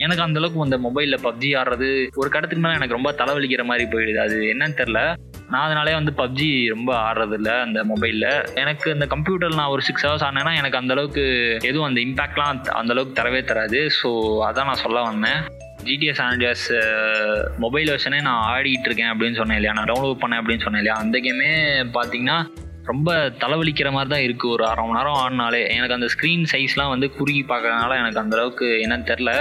எனக்கு 0.06 0.24
அந்தளவுக்கு 0.26 0.66
அந்த 0.66 0.78
மொபைலில் 0.88 1.24
பப்ஜி 1.28 1.50
ஆடுறது 1.60 1.88
ஒரு 2.22 2.30
கடத்துக்கு 2.34 2.64
மேலே 2.64 2.78
எனக்கு 2.80 2.98
ரொம்ப 2.98 3.12
தலைவலிக்கிற 3.22 3.64
மாதிரி 3.70 3.86
போயிடுது. 3.94 4.20
அது 4.26 4.36
என்னன்னு 4.54 4.80
தெரில 4.82 5.00
நான் 5.52 5.66
அதனாலே 5.68 5.94
வந்து 5.98 6.14
பப்ஜி 6.22 6.50
ரொம்ப 6.74 6.92
ஆடுறதில்ல 7.08 7.52
அந்த 7.66 7.80
மொபைலில் 7.92 8.28
எனக்கு 8.64 8.88
இந்த 8.96 9.06
கம்ப்யூட்டரில் 9.14 9.60
நான் 9.62 9.74
ஒரு 9.76 9.86
சிக்ஸ் 9.90 10.06
ஹவர்ஸ் 10.08 10.28
ஆனேன்னா 10.30 10.54
எனக்கு 10.62 10.80
அந்த 10.82 10.94
அளவுக்கு 10.98 11.24
எதுவும் 11.70 11.88
அந்த 11.90 12.02
இம்பாக்ட்லாம் 12.08 12.52
அந்த 12.82 12.94
அளவுக்கு 12.96 13.20
தரவே 13.22 13.42
தராது. 13.52 13.82
ஸோ 14.02 14.12
அதான் 14.50 14.70
நான் 14.72 14.84
சொல்ல 14.86 15.02
வந்தேன். 15.10 15.42
ஜிடிஎஸ் 15.90 16.22
ஆண்டியாஸ் 16.28 16.68
மொபைல் 17.64 17.92
வெர்ஷனே 17.94 18.22
நான் 18.28 18.44
ஆடிட்டு 18.54 18.88
இருக்கேன் 18.90 19.12
அப்படின்னு 19.14 19.40
சொன்னேன் 19.42 19.60
இல்லையா? 19.60 19.76
நான் 19.80 19.90
டவுன்லோட் 19.92 20.24
பண்ணேன் 20.24 20.42
அப்படின்னு 20.42 20.66
சொன்னேன் 20.66 20.82
இல்லையா? 20.84 20.98
அந்த 21.04 21.18
கேமே 21.28 21.52
பார்த்தீங்கன்னா 21.98 22.40
ரொம்ப 22.92 23.12
தலைவலிக்கிற 23.44 23.90
மாதிரி 23.96 24.10
தான் 24.14 24.26
இருக்குது 24.26 24.52
ஒரு 24.56 24.64
அரை 24.72 24.84
மணி 24.84 24.98
நேரம் 24.98 25.18
ஆடினாலே 25.22 25.62
எனக்கு 25.78 25.96
அந்த 25.96 26.08
ஸ்க்ரீன் 26.14 26.46
சைஸ்லாம் 26.52 26.94
வந்து 26.94 27.08
குறுகி 27.18 27.42
பார்க்கறதுனால 27.50 27.98
எனக்கு 28.02 28.22
அந்த 28.24 28.36
அளவுக்கு 28.38 28.68
என்னன்னு 28.84 29.10
தெரில 29.12 29.32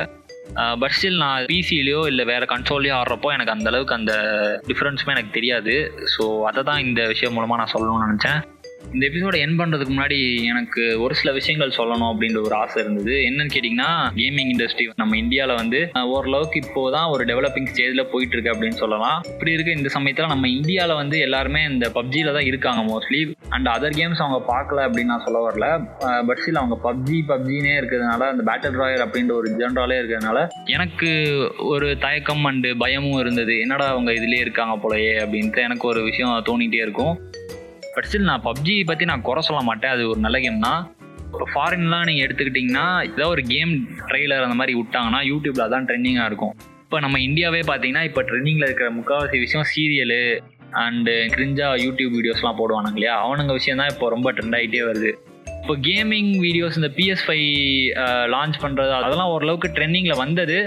பட் 0.80 0.94
ஸ்டில் 0.96 1.22
நான் 1.22 1.46
பிசிலையோ 1.50 2.00
இல்லை 2.11 2.24
வேறு 2.30 2.46
கன்சோல்லையோ 2.50 2.94
ஆடுறப்போ 2.98 3.28
எனக்கு 3.37 3.54
அந்தளவுக்கு 3.54 3.96
அந்த 3.98 4.12
டிஃப்ரென்ஸுமே 4.68 5.14
எனக்கு 5.14 5.37
தெரியாது. 5.37 5.74
ஸோ 6.12 6.24
அதை 6.48 6.61
தான் 6.68 6.82
இந்த 6.87 7.00
விஷயம் 7.12 7.35
மூலமாக 7.37 7.59
நான் 7.61 7.72
சொல்லணும்னு 7.74 8.06
நினச்சேன். 8.06 8.38
இந்த 8.94 9.03
எபிசோட 9.09 9.35
என் 9.44 9.57
பண்ணுறதுக்கு 9.61 9.92
முன்னாடி 9.94 10.18
எனக்கு 10.51 10.83
ஒரு 11.05 11.14
சில 11.20 11.31
விஷயங்கள் 11.38 11.75
சொல்லணும் 11.79 12.11
அப்படின்ற 12.11 12.38
ஒரு 12.49 12.55
ஆசை 12.61 12.79
இருந்தது. 12.83 13.14
என்னன்னு 13.29 13.53
கேட்டிங்கன்னா 13.55 13.90
கேமிங் 14.20 14.51
இண்டஸ்ட்ரி 14.53 14.85
நம்ம 15.03 15.16
இந்தியாவில் 15.22 15.59
வந்து 15.62 15.81
ஓரளவுக்கு 16.12 16.61
இப்போ 16.64 16.83
தான் 16.96 17.09
ஒரு 17.14 17.25
டெவலப்பிங் 17.31 17.68
ஸ்டேஜில் 17.70 18.03
போயிட்டு 18.12 18.35
இருக்கு 18.37 18.53
அப்படின்னு 18.55 18.79
சொல்லலாம். 18.83 19.18
இப்படி 19.33 19.53
இருக்க 19.57 19.70
இந்த 19.79 19.90
சமயத்தில் 19.96 20.33
நம்ம 20.35 20.49
இந்தியாவில் 20.59 21.01
வந்து 21.03 21.18
எல்லாருமே 21.27 21.62
இந்த 21.72 21.88
பப்ஜியில் 21.99 22.35
தான் 22.37 22.49
இருக்காங்க 22.51 22.83
மோஸ்ட்லி 22.92 23.20
அண்ட் 23.57 23.70
அதர் 23.75 23.96
கேம்ஸ் 24.01 24.22
அவங்க 24.25 24.40
பார்க்கல 24.53 24.85
அப்படின்னு 24.87 25.12
நான் 25.14 25.27
சொல்ல 25.27 25.40
வரல. 25.49 25.66
பட் 26.29 26.42
சில 26.46 26.59
அவங்க 26.62 26.79
பப்ஜி 26.88 27.18
பப்ஜினே 27.33 27.75
இருக்கிறதுனால 27.81 28.29
அந்த 28.35 28.44
பேட்டில் 28.51 28.81
ராயர் 28.83 29.05
அப்படின்ற 29.07 29.35
ஒரு 29.40 29.51
ஜென்ரலே 29.62 29.99
இருக்கிறதுனால 30.01 30.38
எனக்கு 30.77 31.11
ஒரு 31.72 31.88
தயக்கம் 32.07 32.46
அண்டு 32.51 32.70
பயமும் 32.85 33.20
இருந்தது. 33.25 33.57
என்னடா 33.64 33.88
அவங்க 33.94 34.12
இதுலேயே 34.20 34.44
இருக்காங்க 34.46 34.77
போலயே 34.85 35.14
அப்படின்ட்டு 35.25 35.66
எனக்கு 35.68 35.87
ஒரு 35.92 36.03
விஷயம் 36.11 36.33
தோணிகிட்டே 36.51 36.83
இருக்கும். 36.87 37.14
பட் 37.96 38.06
ஸ்டில் 38.09 38.28
நான் 38.30 38.42
பப்ஜி 38.46 38.72
பற்றி 38.88 39.04
நான் 39.11 39.22
குறை 39.26 39.42
சொல்ல 39.46 39.61
மாட்டேன். 39.68 39.92
அது 39.94 40.02
ஒரு 40.12 40.20
நல்ல 40.24 40.38
கேம் 40.44 40.64
தான் 40.66 40.80
இப்போ 41.28 41.46
ஃபாரின்லாம் 41.52 42.04
நீங்கள் 42.09 42.24
எடுத்துக்கிட்டிங்கன்னா 42.26 42.87
ஏதாவது 43.06 43.32
ஒரு 43.35 43.42
கேம் 43.52 43.72
ட்ரெய்லர் 44.09 44.44
அந்த 44.46 44.56
மாதிரி 44.61 44.74
விட்டாங்கன்னா 44.80 45.20
யூடியூப்பில் 45.30 45.64
அதான் 45.66 45.87
ட்ரெண்டிங்காக 45.88 46.28
இருக்கும். 46.30 46.54
இப்போ 46.85 46.98
நம்ம 47.04 47.16
இந்தியாவே 47.28 47.62
பார்த்தீங்கன்னா 47.70 48.04
இப்போ 48.09 48.22
ட்ரெண்டிங்கில் 48.28 48.66
இருக்கிற 48.68 48.88
முக்கால்வாசி 48.98 49.38
விஷயம் 49.44 49.66
சீரியலு 49.72 50.20
அண்டு 50.85 51.14
கிரிஞ்சா 51.35 51.68
யூடியூப் 51.85 52.14
வீடியோஸ்லாம் 52.18 52.59
போடுவானுங்க 52.61 52.98
இல்லையா? 52.98 53.14
அவனுங்க 53.24 53.52
விஷயம் 53.59 53.80
தான் 53.82 53.92
இப்போ 53.94 54.09
ரொம்ப 54.16 54.30
ட்ரெண்ட் 54.37 54.56
ஆகிட்டே 54.59 54.82
வருது. 54.90 55.12
இப்போ 55.61 55.74
கேமிங் 55.88 56.32
வீடியோஸ் 56.46 56.78
இந்த 56.80 56.90
பிஎஸ் 56.98 57.24
ஃபைவ் 57.26 57.48
லான்ச் 58.35 58.59
பண்ணுறது 58.64 58.92
அதெல்லாம் 58.98 59.32
ஓரளவுக்கு 59.35 59.70
ட்ரெண்டிங்கில் 59.78 60.22
வந்தது. 60.24 60.59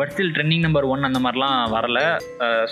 But 0.00 0.10
still 0.12 0.32
trending 0.36 0.64
number 0.64 0.86
one 0.92 1.06
அந்த 1.08 1.18
மாதிரிலாம் 1.24 1.58
வரல. 1.74 1.98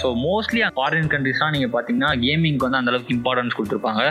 ஸோ 0.01 0.07
மோஸ்ட்லி 0.25 0.63
ஃபாரின் 0.79 1.11
கண்ட்ரிஸ்லாம் 1.13 1.55
நீங்கள் 1.57 1.73
பார்த்தீங்கன்னா 1.75 2.11
கேமிங்க்கு 2.25 2.67
வந்து 2.67 2.81
அந்தளவுக்கு 2.81 3.15
இம்பார்ட்டன்ஸ் 3.19 3.57
கொடுத்துருப்பாங்க. 3.59 4.03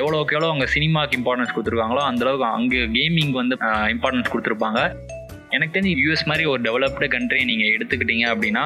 எவ்வளோக்கு 0.00 0.34
எவ்வளோ 0.36 0.48
அவங்க 0.50 0.66
சினிமாவுக்கு 0.74 1.18
இம்பார்ட்டன்ஸ் 1.18 1.52
கொடுத்துருக்காங்களோ 1.54 2.04
அந்தளவுக்கு 2.10 2.46
அங்கே 2.56 2.80
கேமிங் 2.96 3.34
வந்து 3.40 3.56
uh, 3.66 3.84
இம்பார்ட்டன்ஸ் 3.94 4.30
கொடுத்துருப்பாங்க. 4.32 4.80
எனக்கு 5.54 5.74
தெரிஞ்சு 5.74 6.00
யூஎஸ் 6.04 6.24
மாதிரி 6.30 6.44
ஒரு 6.52 6.60
டெவலப்டு 6.66 7.08
கண்ட்ரி 7.14 7.42
நீங்கள் 7.50 7.72
எடுத்துக்கிட்டீங்க 7.74 8.24
அப்படின்னா 8.32 8.64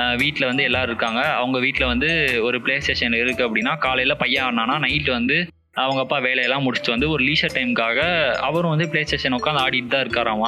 uh, 0.00 0.14
வீட்டில் 0.22 0.48
வந்து 0.50 0.66
எல்லோரும் 0.68 0.90
இருக்காங்க. 0.90 1.20
அவங்க 1.40 1.60
வீட்டில் 1.66 1.90
வந்து 1.92 2.10
ஒரு 2.48 2.60
ப்ளே 2.64 2.76
ஸ்டேஷன் 2.86 3.20
இருக்குது 3.22 3.46
அப்படின்னா 3.48 3.74
காலையில் 3.86 4.20
பையன் 4.22 4.46
ஆனானா 4.48 4.76
நைட்டு 4.86 5.12
வந்து 5.18 5.38
அவங்க 5.84 6.00
அப்பா 6.04 6.18
வேலையெல்லாம் 6.26 6.64
முடிச்சுட்டு 6.66 6.94
வந்து 6.94 7.12
ஒரு 7.16 7.22
லீஷர் 7.28 7.56
டைமுக்காக 7.56 8.00
அவரும் 8.48 8.74
வந்து 8.74 8.88
ப்ளே 8.94 9.04
ஸ்டேஷன் 9.08 9.38
உட்காந்து 9.40 9.64
ஆடிட்டு 9.64 9.94
தான் 9.94 10.04
இருக்காராம் 10.06 10.46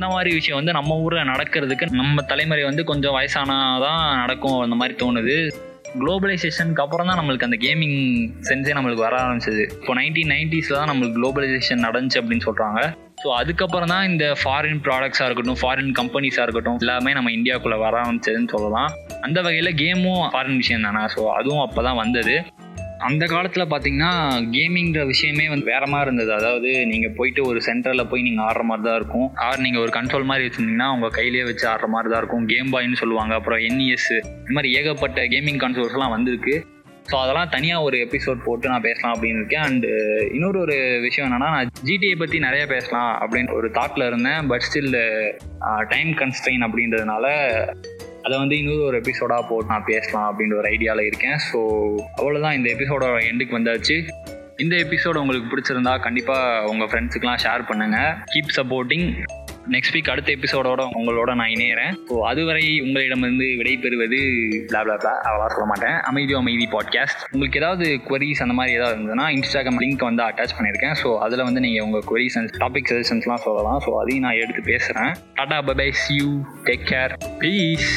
அந்த 0.00 0.12
மாதிரி 0.12 0.30
விஷயம் 0.36 0.58
வந்து 0.58 0.74
நம்ம 0.76 0.92
ஊரில் 1.04 1.28
நடக்கிறதுக்கு 1.30 1.86
நம்ம 1.98 2.22
தலைமுறை 2.30 2.62
வந்து 2.68 2.82
கொஞ்சம் 2.90 3.14
வயசானாதான் 3.16 4.04
நடக்கும் 4.20 4.54
அந்த 4.66 4.76
மாதிரி 4.80 4.94
தோணுது. 5.02 5.34
குளோபலைசேஷனுக்கு 6.02 6.82
அப்புறம் 6.84 7.08
தான் 7.10 7.18
நம்மளுக்கு 7.20 7.46
அந்த 7.48 7.58
கேமிங் 7.64 7.98
சென்ஸே 8.48 8.74
நம்மளுக்கு 8.76 9.04
வர 9.06 9.16
ஆரம்பிச்சது. 9.24 9.64
இப்போ 9.80 9.94
நைன்டீன் 9.98 10.32
நைன்டிஸில் 10.34 10.78
தான் 10.78 10.90
நம்மளுக்கு 10.90 11.18
குளோபலைசேஷன் 11.18 11.84
நடந்துச்சு 11.86 12.20
அப்படின்னு 12.22 12.46
சொல்கிறாங்க 12.48 12.80
ஸோ 13.22 13.28
அதுக்கப்புறம் 13.40 13.92
தான் 13.92 14.06
இந்த 14.10 14.26
ஃபாரின் 14.42 14.80
ப்ராடக்ட்ஸாக 14.86 15.26
இருக்கட்டும் 15.28 15.60
ஃபாரின் 15.62 15.92
கம்பெனிஸாக 16.00 16.46
இருக்கட்டும் 16.46 16.78
எல்லாமே 16.84 17.12
நம்ம 17.18 17.32
இந்தியாவுக்குள்ளே 17.38 17.78
வர 17.84 17.94
ஆரம்பிச்சதுன்னு 18.04 18.52
சொல்லலாம். 18.54 18.90
அந்த 19.28 19.38
வகையில் 19.48 19.78
கேமும் 19.82 20.24
ஃபாரின் 20.32 20.60
விஷயம் 20.62 20.86
தானே. 20.88 21.02
ஸோ 21.16 21.22
அதுவும் 21.38 21.64
அப்போ 21.66 21.82
தான் 21.88 22.00
வந்தது. 22.04 22.36
அந்த 23.08 23.24
காலத்தில் 23.32 23.70
பார்த்தீங்கன்னா 23.72 24.10
கேமிங்கிற 24.56 25.02
விஷயமே 25.10 25.44
வந்து 25.52 25.66
வேற 25.72 25.84
மாதிரி 25.92 26.06
இருந்தது. 26.08 26.32
அதாவது 26.38 26.70
நீங்கள் 26.90 27.14
போயிட்டு 27.18 27.40
ஒரு 27.50 27.60
சென்டரில் 27.66 28.08
போய் 28.10 28.26
நீங்கள் 28.26 28.44
ஆடுற 28.46 28.62
மாதிரி 28.70 28.84
தான் 28.88 28.98
இருக்கும். 29.00 29.28
ஆர் 29.46 29.62
நீங்கள் 29.66 29.82
ஒரு 29.84 29.92
கண்ட்ரோல் 29.98 30.28
மாதிரி 30.30 30.46
வச்சுருந்தீங்கன்னா 30.46 30.88
உங்கள் 30.96 31.14
கையிலேயே 31.18 31.44
வச்சு 31.50 31.64
ஆடுற 31.70 31.88
மாதிரி 31.94 32.10
தான் 32.12 32.20
இருக்கும் 32.22 32.48
கேம் 32.52 32.72
பாய்னு 32.74 33.00
சொல்லுவாங்க. 33.02 33.34
அப்புறம் 33.40 33.62
என்இஎஸ் 33.68 34.10
இந்த 34.16 34.54
மாதிரி 34.58 34.72
ஏகப்பட்ட 34.80 35.24
கேமிங் 35.34 35.62
கன்சோல்ஸ்லாம் 35.64 36.14
வந்திருக்கு. 36.16 36.56
ஸோ 37.10 37.16
அதெல்லாம் 37.20 37.52
தனியாக 37.54 37.86
ஒரு 37.86 37.96
எபிசோட் 38.06 38.44
போட்டு 38.46 38.66
நான் 38.72 38.86
பேசலாம் 38.88 39.14
அப்படின்னு 39.14 39.40
இருக்கேன். 39.40 39.64
அண்டு 39.68 39.88
இன்னொரு 40.36 40.58
ஒரு 40.64 40.76
விஷயம் 41.06 41.26
என்னன்னா 41.28 41.48
நான் 41.54 41.72
ஜிடிஏ 41.88 42.16
பற்றி 42.22 42.38
நிறைய 42.46 42.64
பேசலாம் 42.74 43.10
அப்படின்னு 43.22 43.56
ஒரு 43.60 43.70
தாட்டில் 43.78 44.08
இருந்தேன். 44.10 44.42
பட் 44.50 44.66
ஸ்டில் 44.66 44.98
டைம் 45.94 46.12
கன்ஸ்ட்ரெயின் 46.20 46.66
அப்படின்றதுனால 46.66 47.26
அதை 48.24 48.38
வந்து 48.38 48.58
இன்னொரு 48.58 48.82
ஒரு 48.82 48.96
எபிசோடாக 49.00 49.42
போட்டு 49.48 49.72
நான் 49.72 49.84
பேசலாம் 49.84 50.26
அப்படின்ற 50.30 50.56
ஒரு 50.58 50.68
ஐடியாவில் 50.70 51.06
இருக்கேன். 51.06 51.38
ஸோ 51.48 51.58
அவ்வளோதான் 52.20 52.56
இந்த 52.58 52.68
எபிசோடோட 52.74 53.18
எண்டுக்கு 53.30 53.58
வந்தாச்சு. 53.58 53.96
இந்த 54.56 54.76
எபிசோடு 54.76 55.20
உங்களுக்கு 55.20 55.50
பிடிச்சிருந்தா 55.52 55.92
கண்டிப்பாக 56.00 56.64
உங்கள் 56.64 56.88
ஃப்ரெண்ட்ஸுக்கெலாம் 56.88 57.42
ஷேர் 57.44 57.68
பண்ணுங்கள் 57.68 58.10
கீப் 58.32 58.56
சப்போர்ட்டிங் 58.56 59.06
நெக்ஸ்ட் 59.68 59.92
வீக் 59.92 60.10
அடுத்த 60.10 60.32
எபிசோடோட 60.32 60.82
உங்களோட 60.94 61.34
நான் 61.34 61.48
இணையறேன். 61.48 61.92
ஸோ 62.08 62.20
அதுவரை 62.20 62.80
உங்களிடமிருந்து 62.80 63.44
விடைபெறுவது 63.44 64.18
blah 64.72 64.82
அவ்வளோ 65.28 65.46
சொல்ல 65.46 65.64
மாட்டேன். 65.64 66.00
அமைதி 66.00 66.34
அமைதி 66.34 66.68
பாட்காஸ்ட் 66.72 67.22
உங்களுக்கு 67.30 67.58
ஏதாவது 67.58 68.00
queries 68.08 68.38
அந்த 68.38 68.54
மாதிரி 68.54 68.76
ஏதாவது 68.76 68.96
இருந்ததுன்னா 68.96 69.26
இன்ஸ்டாகிராம் 69.36 69.80
லிங்க் 69.80 69.98
வந்து 69.98 70.22
அட்டாச் 70.22 70.56
பண்ணியிருக்கேன். 70.58 70.94
ஸோ 71.02 71.18
அதில் 71.18 71.42
வந்து 71.42 71.60
நீங்கள் 71.60 71.82
உங்கள் 71.82 72.06
queries 72.10 72.36
அண்ட் 72.36 72.50
டாபிக் 72.58 72.90
சஜஷன்ஸ்லாம் 72.90 73.44
சொல்லலாம். 73.46 73.80
ஸோ 73.86 74.00
அதையும் 74.00 74.22
நான் 74.22 74.40
எடுத்து 74.40 74.62
பேசுகிறேன் 74.62 75.12
tata 75.34 75.62
bye 75.62 75.92
see 75.92 76.14
you 76.14 76.40
take 76.64 76.86
care 76.90 77.12
please 77.38 77.90